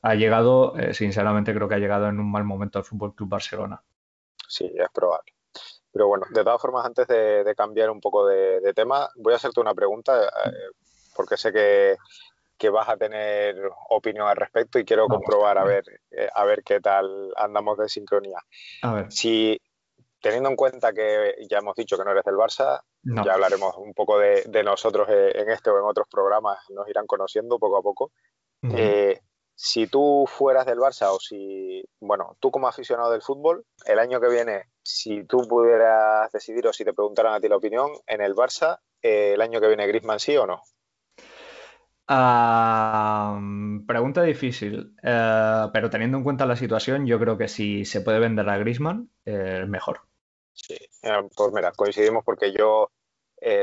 ha 0.02 0.14
llegado, 0.14 0.74
sinceramente 0.92 1.54
creo 1.54 1.68
que 1.68 1.74
ha 1.74 1.78
llegado 1.78 2.08
en 2.08 2.20
un 2.20 2.30
mal 2.30 2.44
momento 2.44 2.78
al 2.78 2.84
Fútbol 2.84 3.14
Club 3.14 3.28
Barcelona 3.28 3.82
sí, 4.52 4.70
es 4.74 4.90
probable. 4.92 5.32
Pero 5.90 6.08
bueno, 6.08 6.26
de 6.30 6.44
todas 6.44 6.60
formas, 6.60 6.86
antes 6.86 7.06
de, 7.06 7.54
cambiar 7.56 7.90
un 7.90 8.00
poco 8.00 8.26
de, 8.26 8.72
tema, 8.74 9.08
voy 9.16 9.32
a 9.32 9.36
hacerte 9.36 9.60
una 9.60 9.74
pregunta, 9.74 10.26
eh, 10.26 10.70
porque 11.14 11.36
sé 11.36 11.52
que, 11.52 11.96
vas 12.68 12.88
a 12.88 12.96
tener 12.96 13.56
opinión 13.90 14.28
al 14.28 14.36
respecto 14.36 14.78
y 14.78 14.84
quiero 14.84 15.06
comprobar 15.06 15.58
a 15.58 15.64
ver, 15.64 15.84
eh, 16.10 16.28
a 16.34 16.44
ver 16.44 16.62
qué 16.64 16.80
tal 16.80 17.32
andamos 17.36 17.78
de 17.78 17.88
sincronía. 17.88 18.38
A 18.82 18.94
ver. 18.94 19.12
Si, 19.12 19.60
teniendo 20.20 20.48
en 20.48 20.56
cuenta 20.56 20.92
que 20.92 21.34
ya 21.48 21.58
hemos 21.58 21.74
dicho 21.74 21.96
que 21.96 22.04
no 22.04 22.10
eres 22.10 22.24
del 22.24 22.36
Barça, 22.36 22.80
ya 23.02 23.32
hablaremos 23.32 23.76
un 23.78 23.94
poco 23.94 24.18
de, 24.18 24.62
nosotros 24.64 25.08
eh, 25.10 25.32
en 25.34 25.50
este 25.50 25.70
o 25.70 25.78
en 25.78 25.84
otros 25.84 26.06
programas, 26.08 26.58
nos 26.70 26.88
irán 26.88 27.06
conociendo 27.06 27.58
poco 27.58 27.78
a 27.78 27.82
poco 27.82 28.12
si 29.64 29.86
tú 29.86 30.24
fueras 30.26 30.66
del 30.66 30.78
Barça 30.78 31.10
o 31.12 31.20
si, 31.20 31.84
bueno, 32.00 32.36
tú 32.40 32.50
como 32.50 32.66
aficionado 32.66 33.12
del 33.12 33.22
fútbol, 33.22 33.64
el 33.86 34.00
año 34.00 34.20
que 34.20 34.28
viene, 34.28 34.64
si 34.82 35.24
tú 35.24 35.46
pudieras 35.48 36.32
decidir 36.32 36.66
o 36.66 36.72
si 36.72 36.84
te 36.84 36.92
preguntaran 36.92 37.34
a 37.34 37.40
ti 37.40 37.48
la 37.48 37.58
opinión, 37.58 37.92
en 38.06 38.20
el 38.22 38.34
Barça, 38.34 38.80
eh, 39.02 39.34
el 39.34 39.40
año 39.40 39.60
que 39.60 39.68
viene 39.68 39.86
Griezmann 39.86 40.18
sí 40.18 40.36
o 40.36 40.46
no? 40.46 40.62
Pregunta 43.86 44.22
difícil, 44.22 44.94
eh, 45.02 45.66
pero 45.72 45.90
teniendo 45.90 46.18
en 46.18 46.24
cuenta 46.24 46.46
la 46.46 46.56
situación, 46.56 47.06
yo 47.06 47.18
creo 47.18 47.38
que 47.38 47.48
si 47.48 47.84
se 47.84 48.00
puede 48.00 48.18
vender 48.18 48.48
a 48.48 48.58
Griezmann, 48.58 49.10
eh, 49.24 49.64
mejor. 49.66 50.00
Sí, 50.52 50.76
pues 51.00 51.52
mira, 51.52 51.72
coincidimos 51.72 52.24
porque 52.24 52.52
yo 52.52 52.90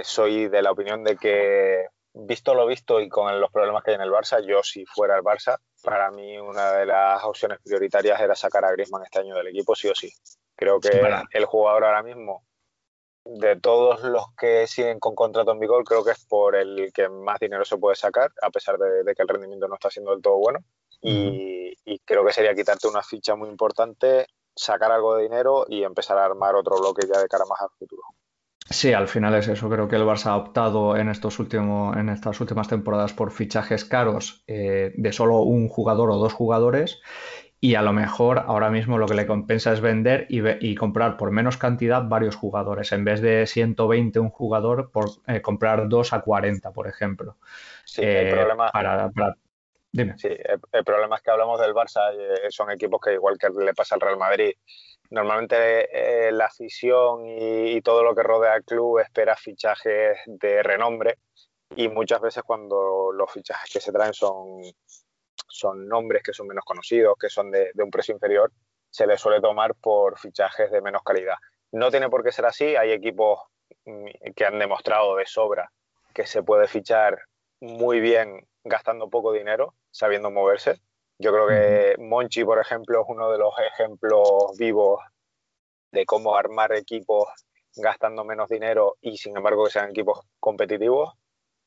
soy 0.03 0.49
de 0.49 0.61
la 0.61 0.71
opinión 0.71 1.03
de 1.03 1.15
que 1.15 1.85
visto 2.13 2.53
lo 2.53 2.65
visto 2.67 2.99
y 2.99 3.09
con 3.09 3.39
los 3.39 3.51
problemas 3.51 3.83
que 3.83 3.91
hay 3.91 3.95
en 3.95 4.01
el 4.01 4.11
Barça, 4.11 4.45
yo 4.45 4.63
si 4.63 4.85
fuera 4.85 5.15
el 5.15 5.23
Barça, 5.23 5.57
para 5.83 6.11
mí 6.11 6.37
una 6.37 6.71
de 6.73 6.85
las 6.85 7.23
opciones 7.23 7.59
prioritarias 7.63 8.19
era 8.19 8.35
sacar 8.35 8.65
a 8.65 8.71
Griezmann 8.71 9.03
este 9.03 9.19
año 9.19 9.35
del 9.35 9.47
equipo, 9.47 9.75
sí 9.75 9.87
o 9.87 9.95
sí. 9.95 10.11
Creo 10.55 10.79
que 10.79 10.89
el 11.31 11.45
jugador 11.45 11.85
ahora 11.85 12.03
mismo, 12.03 12.43
de 13.37 13.55
todos 13.59 14.03
los 14.03 14.25
que 14.37 14.65
siguen 14.67 14.99
con 14.99 15.15
contrato 15.15 15.51
en 15.51 15.59
vigor, 15.59 15.83
creo 15.83 16.03
que 16.03 16.11
es 16.11 16.25
por 16.25 16.55
el 16.55 16.91
que 16.93 17.09
más 17.09 17.39
dinero 17.39 17.63
se 17.65 17.77
puede 17.77 17.95
sacar, 17.95 18.31
a 18.41 18.49
pesar 18.49 18.77
de, 18.77 19.13
que 19.13 19.21
el 19.21 19.27
rendimiento 19.27 19.67
no 19.67 19.75
está 19.75 19.89
siendo 19.89 20.11
del 20.11 20.21
todo 20.21 20.37
bueno. 20.37 20.59
y, 21.01 21.73
y 21.85 21.99
creo 21.99 22.25
que 22.25 22.33
sería 22.33 22.53
quitarte 22.53 22.87
una 22.87 23.01
ficha 23.01 23.35
muy 23.35 23.49
importante, 23.49 24.27
sacar 24.55 24.91
algo 24.91 25.15
de 25.15 25.23
dinero 25.23 25.65
y 25.67 25.83
empezar 25.83 26.17
a 26.17 26.25
armar 26.25 26.55
otro 26.55 26.77
bloque 26.79 27.07
ya 27.11 27.21
de 27.21 27.27
cara 27.27 27.45
más 27.49 27.61
al 27.61 27.69
futuro. 27.77 28.03
Sí, 28.69 28.93
al 28.93 29.07
final 29.07 29.33
es 29.33 29.47
eso. 29.47 29.67
Creo 29.69 29.87
que 29.87 29.95
el 29.95 30.03
Barça 30.03 30.27
ha 30.27 30.37
optado 30.37 30.95
en, 30.95 31.09
estos 31.09 31.39
últimos, 31.39 31.97
en 31.97 32.09
estas 32.09 32.39
últimas 32.39 32.67
temporadas 32.67 33.13
por 33.13 33.31
fichajes 33.31 33.83
caros 33.83 34.43
eh, 34.45 34.93
de 34.95 35.11
solo 35.11 35.39
un 35.39 35.69
jugador 35.69 36.11
o 36.11 36.17
dos 36.17 36.33
jugadores 36.33 37.01
y 37.61 37.75
a 37.75 37.81
lo 37.81 37.93
mejor 37.93 38.39
ahora 38.39 38.69
mismo 38.69 38.97
lo 38.97 39.07
que 39.07 39.15
le 39.15 39.27
compensa 39.27 39.73
es 39.73 39.81
vender 39.81 40.27
y, 40.29 40.75
comprar 40.75 41.17
por 41.17 41.31
menos 41.31 41.57
cantidad 41.57 42.03
varios 42.03 42.35
jugadores. 42.35 42.91
En 42.91 43.03
vez 43.03 43.21
de 43.21 43.45
120 43.45 44.19
un 44.19 44.29
jugador, 44.29 44.91
por 44.91 45.09
eh, 45.27 45.41
comprar 45.41 45.89
2 45.89 46.13
a 46.13 46.21
40, 46.21 46.71
por 46.71 46.87
ejemplo. 46.87 47.37
Sí, 47.83 48.01
el 48.01 48.27
eh, 48.27 48.31
problema... 48.31 48.71
Dime. 49.91 50.13
Sí, 50.19 50.27
el, 50.27 50.83
problema 50.83 51.15
es 51.15 51.23
que 51.23 51.31
hablamos 51.31 51.59
del 51.59 51.73
Barça, 51.73 52.11
son 52.49 52.69
equipos 52.69 53.01
que 53.03 53.13
igual 53.13 53.39
que 53.39 53.49
le 53.49 53.73
pasa 53.73 53.95
al 53.95 54.01
Real 54.01 54.19
Madrid, 54.19 54.51
Normalmente 55.11 56.27
eh, 56.27 56.31
la 56.31 56.45
afición 56.45 57.25
y, 57.25 57.81
todo 57.81 58.03
lo 58.03 58.13
que 58.13 58.21
rodea 58.21 58.53
al 58.53 58.63
club 58.63 58.99
espera 58.99 59.35
fichajes 59.35 60.17
de 60.27 60.61
renombre 60.61 61.17
y 61.75 61.89
muchas 61.89 62.21
veces 62.21 62.43
cuando 62.43 63.11
los 63.11 63.31
fichajes 63.31 63.71
que 63.71 63.79
se 63.79 63.91
traen 63.91 64.13
son, 64.13 64.61
son 65.47 65.87
nombres 65.87 66.23
que 66.23 66.33
son 66.33 66.47
menos 66.47 66.63
conocidos, 66.65 67.15
que 67.19 67.29
son 67.29 67.51
de, 67.51 67.71
un 67.75 67.91
precio 67.91 68.13
inferior, 68.13 68.51
se 68.89 69.05
les 69.07 69.19
suele 69.19 69.41
tomar 69.41 69.75
por 69.75 70.17
fichajes 70.19 70.71
de 70.71 70.81
menos 70.81 71.03
calidad. 71.03 71.35
No 71.71 71.91
tiene 71.91 72.09
por 72.09 72.23
qué 72.23 72.31
ser 72.31 72.45
así, 72.45 72.75
hay 72.75 72.91
equipos 72.91 73.39
mm, 73.85 74.31
que 74.35 74.45
han 74.45 74.59
demostrado 74.59 75.15
de 75.15 75.25
sobra 75.25 75.71
que 76.13 76.25
se 76.25 76.43
puede 76.43 76.67
fichar 76.67 77.19
muy 77.61 77.99
bien 77.99 78.47
gastando 78.63 79.09
poco 79.09 79.31
dinero, 79.31 79.75
sabiendo 79.91 80.31
moverse. 80.31 80.81
Yo 81.17 81.31
creo 81.31 81.47
que 81.47 81.95
Monchi, 82.01 82.43
por 82.43 82.59
ejemplo, 82.59 83.01
es 83.01 83.05
uno 83.07 83.31
de 83.31 83.37
los 83.37 83.53
ejemplos 83.73 84.57
vivos 84.57 85.01
de 85.91 86.05
cómo 86.05 86.35
armar 86.35 86.73
equipos 86.73 87.27
gastando 87.75 88.23
menos 88.23 88.49
dinero 88.49 88.97
y 89.01 89.17
sin 89.17 89.35
embargo 89.35 89.65
que 89.65 89.71
sean 89.71 89.89
equipos 89.89 90.21
competitivos. 90.39 91.13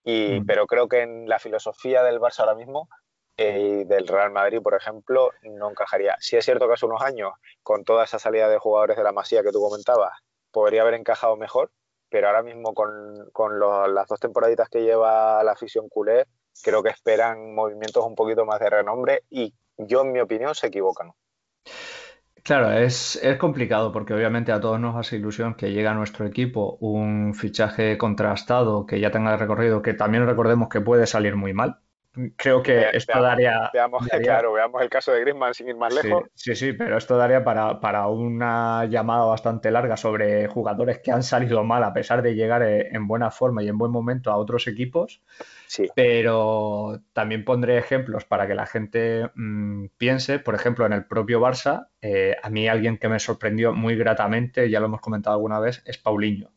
Y, 0.05 0.41
Pero 0.43 0.67
creo 0.67 0.89
que 0.89 1.03
en 1.03 1.29
la 1.29 1.39
filosofía 1.39 2.03
del 2.03 2.19
Barça 2.19 2.41
ahora 2.41 2.57
mismo 2.57 2.89
y 3.37 3.85
del 3.85 4.07
Real 4.07 4.31
Madrid, 4.31 4.61
por 4.63 4.75
ejemplo, 4.75 5.31
no 5.43 5.71
encajaría. 5.71 6.17
Sí 6.21 6.37
es 6.37 6.45
cierto 6.45 6.67
que 6.67 6.75
hace 6.75 6.87
unos 6.87 7.03
años, 7.03 7.33
con 7.63 7.85
toda 7.85 8.05
esa 8.05 8.19
salida 8.19 8.49
de 8.49 8.59
jugadores 8.59 8.97
de 8.97 9.03
la 9.03 9.13
Masía 9.13 9.43
que 9.43 9.53
tú 9.53 9.61
comentabas, 9.61 10.13
podría 10.51 10.83
haber 10.83 10.95
encajado 10.95 11.37
mejor, 11.37 11.71
pero 12.09 12.29
ahora 12.29 12.43
mismo 12.43 12.75
con, 12.75 13.31
con 13.33 13.59
las 13.59 14.07
dos 14.07 14.21
temporaditas 14.21 14.69
que 14.69 14.83
lleva 14.83 15.43
la 15.43 15.53
afición 15.53 15.89
culé, 15.89 16.27
creo 16.63 16.83
que 16.83 16.91
esperan 16.91 17.55
movimientos 17.55 18.05
un 18.05 18.15
poquito 18.15 18.45
más 18.45 18.61
de 18.61 18.71
renombre 18.71 19.23
y 19.31 19.55
yo, 19.79 20.03
en 20.03 20.13
mi 20.13 20.21
opinión, 20.21 20.55
se 20.55 20.67
equivocan. 20.67 21.13
Claro, 22.45 22.73
es, 22.73 23.17
es, 23.23 23.39
complicado 23.39 23.93
porque 23.93 24.15
obviamente 24.15 24.51
a 24.51 24.61
todos 24.61 24.81
nos 24.81 24.97
hace 24.97 25.17
ilusión 25.17 25.55
que 25.55 25.71
llegue 25.71 25.87
a 25.87 25.95
nuestro 25.95 26.27
equipo 26.27 26.77
un 26.81 27.35
fichaje 27.35 27.97
contrastado 27.97 28.85
que 28.85 28.99
ya 28.99 29.13
tenga 29.13 29.37
recorrido, 29.37 29.81
que 29.81 29.95
también 29.95 30.27
recordemos 30.27 30.69
que 30.69 30.81
puede 30.81 31.07
salir 31.07 31.37
muy 31.37 31.53
mal, 31.53 31.82
creo 32.37 32.63
que 32.63 32.91
esto 32.93 33.21
daría, 33.21 33.71
veamos, 33.73 34.07
Claro, 34.23 34.53
veamos 34.53 34.83
el 34.83 34.91
caso 34.91 35.13
de 35.13 35.21
Griezmann 35.21 35.55
sin 35.55 35.69
ir 35.69 35.77
más 35.77 35.95
lejos. 35.95 36.25
Sí, 36.35 36.55
sí, 36.55 36.73
pero 36.73 36.97
esto 36.97 37.17
daría 37.17 37.43
para, 37.45 37.81
para, 37.81 38.07
una 38.09 38.85
llamada 38.85 39.25
bastante 39.25 39.71
larga 39.71 39.97
sobre 39.97 40.47
jugadores 40.49 41.01
que 41.01 41.11
han 41.11 41.23
salido 41.23 41.65
mal 41.65 41.83
a 41.85 41.93
pesar 41.93 42.23
de 42.23 42.35
llegar 42.35 42.63
eh, 42.63 42.89
en 42.93 43.07
buena 43.07 43.31
forma 43.31 43.63
y 43.63 43.69
en 43.69 43.79
buen 43.79 43.91
momento 43.91 44.31
a 44.31 44.37
otros 44.37 44.67
equipos. 44.67 45.23
Sí. 45.67 45.89
Pero 45.95 47.01
también 47.13 47.45
pondré 47.45 47.79
ejemplos 47.79 48.25
para 48.25 48.47
que 48.47 48.55
la 48.55 48.67
gente 48.67 49.31
mm, 49.35 49.87
piense. 49.97 50.39
Por 50.39 50.55
ejemplo, 50.55 50.85
en 50.85 50.93
el 50.93 51.07
propio 51.07 51.41
Barça, 51.41 51.89
eh, 52.03 52.37
a 52.43 52.51
mí 52.51 52.69
alguien 52.69 52.99
que 52.99 53.09
me 53.09 53.19
sorprendió 53.19 53.73
muy 53.73 53.97
gratamente, 53.97 54.69
ya 54.69 54.81
lo 54.81 54.87
hemos 54.87 55.01
comentado 55.01 55.35
alguna 55.35 55.61
vez, 55.61 55.83
es 55.87 55.97
Paulinho. 55.97 56.51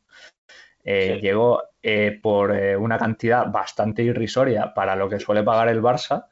Eh, 0.86 1.20
llegó 1.22 1.64
eh, 1.82 2.18
por 2.22 2.56
eh, 2.56 2.78
una 2.78 2.98
cantidad 2.98 3.52
bastante 3.52 4.04
irrisoria 4.04 4.74
para 4.74 4.96
lo 4.96 5.10
que 5.10 5.20
suele 5.20 5.44
pagar 5.44 5.68
el 5.68 5.82
Barça. 5.82 6.28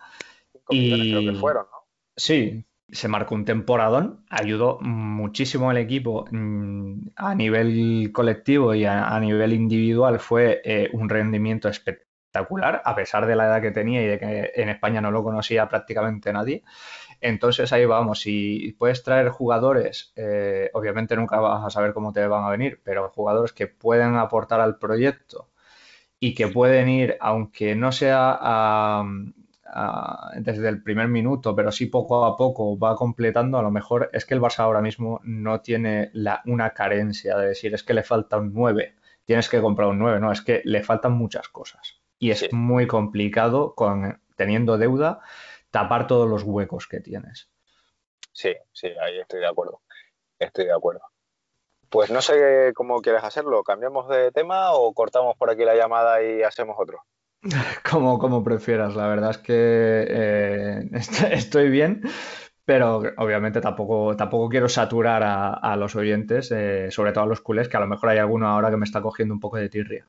y 0.69 1.11
creo 1.11 1.33
que 1.33 1.39
fueron, 1.39 1.65
¿no? 1.71 1.83
Sí, 2.15 2.63
se 2.93 3.07
marcó 3.07 3.35
un 3.35 3.45
temporadón, 3.45 4.23
ayudó 4.29 4.79
muchísimo 4.81 5.69
al 5.69 5.77
equipo 5.77 6.25
mm, 6.31 7.07
a 7.15 7.35
nivel 7.35 8.11
colectivo 8.13 8.73
y 8.75 8.85
a, 8.85 9.19
nivel 9.19 9.53
individual, 9.53 10.19
fue 10.19 10.61
eh, 10.63 10.89
un 10.93 11.09
rendimiento 11.09 11.69
espectacular, 11.69 12.81
a 12.85 12.95
pesar 12.95 13.25
de 13.25 13.35
la 13.35 13.45
edad 13.45 13.61
que 13.61 13.71
tenía 13.71 14.01
y 14.03 14.07
de 14.07 14.19
que 14.19 14.51
en 14.55 14.69
España 14.69 15.01
no 15.01 15.11
lo 15.11 15.23
conocía 15.23 15.67
prácticamente 15.67 16.31
nadie. 16.31 16.63
Entonces 17.23 17.71
ahí 17.71 17.85
vamos, 17.85 18.19
si 18.19 18.75
puedes 18.77 19.01
traer 19.01 19.29
jugadores, 19.29 20.11
eh, 20.17 20.69
obviamente 20.73 21.15
nunca 21.15 21.39
vas 21.39 21.65
a 21.65 21.69
saber 21.69 21.93
cómo 21.93 22.11
te 22.11 22.27
van 22.27 22.43
a 22.43 22.49
venir, 22.49 22.81
pero 22.83 23.09
jugadores 23.11 23.53
que 23.53 23.67
pueden 23.67 24.17
aportar 24.17 24.59
al 24.59 24.77
proyecto 24.77 25.49
y 26.19 26.35
que 26.35 26.49
pueden 26.49 26.89
ir, 26.89 27.15
aunque 27.21 27.75
no 27.75 27.93
sea 27.93 29.01
desde 30.35 30.67
el 30.67 30.83
primer 30.83 31.07
minuto, 31.07 31.55
pero 31.55 31.71
sí 31.71 31.85
poco 31.85 32.25
a 32.25 32.35
poco 32.35 32.77
va 32.77 32.97
completando, 32.97 33.57
a 33.57 33.63
lo 33.63 33.71
mejor 33.71 34.09
es 34.11 34.25
que 34.25 34.33
el 34.33 34.41
Barça 34.41 34.59
ahora 34.59 34.81
mismo 34.81 35.21
no 35.23 35.61
tiene 35.61 36.11
una 36.45 36.71
carencia 36.71 37.37
de 37.37 37.47
decir 37.47 37.73
es 37.73 37.83
que 37.83 37.93
le 37.93 38.03
falta 38.03 38.37
un 38.37 38.53
9, 38.53 38.95
tienes 39.23 39.47
que 39.47 39.61
comprar 39.61 39.87
un 39.87 39.99
9, 39.99 40.19
no, 40.19 40.29
es 40.29 40.41
que 40.41 40.61
le 40.65 40.83
faltan 40.83 41.13
muchas 41.13 41.47
cosas. 41.47 42.01
Y 42.19 42.31
es 42.31 42.51
muy 42.51 42.85
complicado 42.85 43.75
con, 43.75 44.19
teniendo 44.35 44.77
deuda 44.77 45.21
tapar 45.73 46.05
todos 46.05 46.29
los 46.29 46.43
huecos 46.43 46.87
que 46.87 46.99
tienes. 46.99 47.49
Sí, 48.31 48.53
sí, 48.71 48.87
ahí 49.01 49.19
estoy 49.19 49.39
de 49.39 49.47
acuerdo. 49.47 49.81
Estoy 50.37 50.65
de 50.65 50.73
acuerdo. 50.73 51.01
Pues 51.89 52.11
no 52.11 52.21
sé 52.21 52.73
cómo 52.75 53.01
quieres 53.01 53.23
hacerlo. 53.23 53.63
¿Cambiamos 53.63 54.07
de 54.07 54.31
tema 54.31 54.73
o 54.73 54.93
cortamos 54.93 55.35
por 55.35 55.49
aquí 55.49 55.65
la 55.65 55.75
llamada 55.75 56.21
y 56.21 56.43
hacemos 56.43 56.75
otro? 56.79 56.99
Como, 57.91 58.19
como 58.19 58.43
prefieras. 58.43 58.95
La 58.95 59.07
verdad 59.07 59.31
es 59.31 59.37
que 59.39 60.05
eh, 60.07 60.89
estoy 61.31 61.69
bien, 61.69 62.01
pero 62.63 63.01
obviamente 63.17 63.59
tampoco, 63.59 64.15
tampoco 64.15 64.49
quiero 64.49 64.69
saturar 64.69 65.23
a, 65.25 65.75
los 65.75 65.95
oyentes, 65.95 66.51
eh, 66.51 66.89
sobre 66.91 67.11
todo 67.11 67.25
a 67.25 67.27
los 67.27 67.41
culés, 67.41 67.67
que 67.67 67.75
a 67.77 67.81
lo 67.81 67.87
mejor 67.87 68.09
hay 68.09 68.19
alguno 68.19 68.47
ahora 68.47 68.69
que 68.69 68.77
me 68.77 68.85
está 68.85 69.01
cogiendo 69.01 69.33
un 69.33 69.41
poco 69.41 69.57
de 69.57 69.69
tirria. 69.69 70.07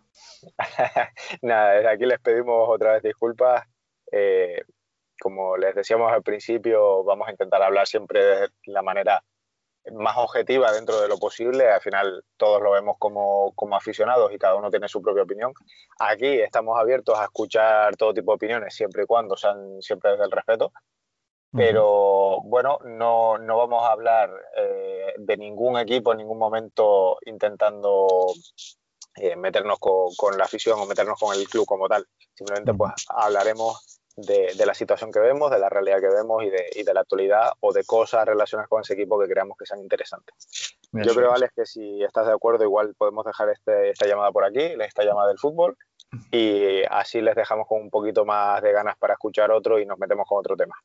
Nada, 1.42 1.72
desde 1.72 1.88
aquí 1.88 2.04
les 2.04 2.20
pedimos 2.20 2.68
otra 2.68 2.92
vez 2.92 3.02
disculpas. 3.02 3.64
Eh, 4.12 4.62
como 5.20 5.56
les 5.56 5.74
decíamos 5.74 6.12
al 6.12 6.22
principio, 6.22 7.04
vamos 7.04 7.28
a 7.28 7.30
intentar 7.30 7.62
hablar 7.62 7.86
siempre 7.86 8.24
de 8.24 8.48
la 8.66 8.82
manera 8.82 9.22
más 9.92 10.16
objetiva 10.16 10.72
dentro 10.72 11.00
de 11.00 11.08
lo 11.08 11.18
posible. 11.18 11.70
Al 11.70 11.80
final 11.80 12.24
todos 12.36 12.62
lo 12.62 12.72
vemos 12.72 12.96
como, 12.98 13.52
como, 13.54 13.76
aficionados 13.76 14.32
y 14.32 14.38
cada 14.38 14.56
uno 14.56 14.70
tiene 14.70 14.88
su 14.88 15.02
propia 15.02 15.22
opinión. 15.22 15.52
Aquí 15.98 16.40
estamos 16.40 16.78
abiertos 16.78 17.18
a 17.18 17.24
escuchar 17.24 17.96
todo 17.96 18.14
tipo 18.14 18.32
de 18.32 18.36
opiniones, 18.36 18.74
siempre 18.74 19.04
y 19.04 19.06
cuando 19.06 19.36
sean 19.36 19.80
siempre 19.80 20.12
desde 20.12 20.24
el 20.24 20.30
respeto. 20.30 20.72
Pero 21.56 22.40
bueno, 22.42 22.80
no, 22.84 23.38
no, 23.38 23.56
vamos 23.58 23.84
a 23.84 23.92
hablar 23.92 24.28
eh, 24.56 25.14
de 25.18 25.36
ningún 25.36 25.78
equipo 25.78 26.10
en 26.10 26.18
ningún 26.18 26.36
momento 26.36 27.16
intentando 27.26 28.26
eh, 29.14 29.36
meternos 29.36 29.78
con, 29.78 30.12
con, 30.16 30.36
la 30.36 30.46
afición 30.46 30.80
o 30.80 30.86
meternos 30.86 31.16
con 31.16 31.32
el 31.32 31.48
club 31.48 31.64
como 31.64 31.86
tal. 31.86 32.04
Simplemente 32.34 32.74
pues 32.74 32.92
hablaremos 33.08 34.00
de, 34.16 34.66
la 34.66 34.74
situación 34.74 35.10
que 35.10 35.18
vemos, 35.18 35.50
de 35.50 35.58
la 35.58 35.68
realidad 35.68 36.00
que 36.00 36.08
vemos 36.08 36.42
y 36.44 36.50
de, 36.50 36.94
la 36.94 37.00
actualidad 37.00 37.52
o 37.60 37.72
de 37.72 37.84
cosas 37.84 38.24
relacionadas 38.26 38.68
con 38.68 38.80
ese 38.80 38.94
equipo 38.94 39.18
que 39.18 39.28
creamos 39.28 39.56
que 39.58 39.66
sean 39.66 39.80
interesantes. 39.80 40.78
Yo 40.92 41.14
creo, 41.14 41.32
Alex, 41.32 41.52
que 41.54 41.66
si 41.66 42.02
estás 42.04 42.26
de 42.26 42.32
acuerdo, 42.32 42.64
igual 42.64 42.94
podemos 42.96 43.24
dejar 43.24 43.48
este, 43.50 43.90
esta 43.90 44.06
llamada 44.06 44.30
por 44.30 44.44
aquí, 44.44 44.60
esta 44.60 45.04
llamada 45.04 45.28
del 45.28 45.38
fútbol, 45.38 45.76
y 46.30 46.82
así 46.88 47.20
les 47.20 47.34
dejamos 47.34 47.66
con 47.66 47.80
un 47.80 47.90
poquito 47.90 48.24
más 48.24 48.62
de 48.62 48.72
ganas 48.72 48.96
para 48.96 49.14
escuchar 49.14 49.50
otro 49.50 49.80
y 49.80 49.86
nos 49.86 49.98
metemos 49.98 50.26
con 50.28 50.38
otro 50.38 50.56
tema. 50.56 50.76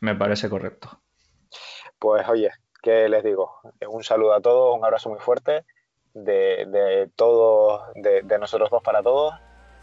Me 0.00 0.16
parece 0.16 0.48
correcto. 0.48 0.88
Pues 1.98 2.28
oye, 2.28 2.50
¿qué 2.82 3.08
les 3.08 3.22
digo? 3.22 3.60
Un 3.88 4.02
saludo 4.02 4.34
a 4.34 4.40
todos, 4.40 4.76
un 4.76 4.84
abrazo 4.84 5.08
muy 5.08 5.20
fuerte 5.20 5.64
de, 6.14 6.66
de 6.66 7.08
todos, 7.14 7.82
de 7.94 8.38
nosotros 8.38 8.70
dos 8.70 8.82
para 8.82 9.02
todos 9.02 9.34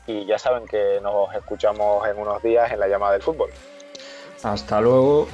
y 0.07 0.25
ya 0.25 0.37
saben 0.37 0.67
que 0.67 0.99
nos 1.01 1.33
escuchamos 1.33 2.07
en 2.07 2.17
unos 2.17 2.41
días 2.41 2.71
en 2.71 2.79
la 2.79 2.87
llamada 2.87 3.13
del 3.13 3.21
fútbol. 3.21 3.49
Hasta 4.43 4.81
luego. 4.81 5.27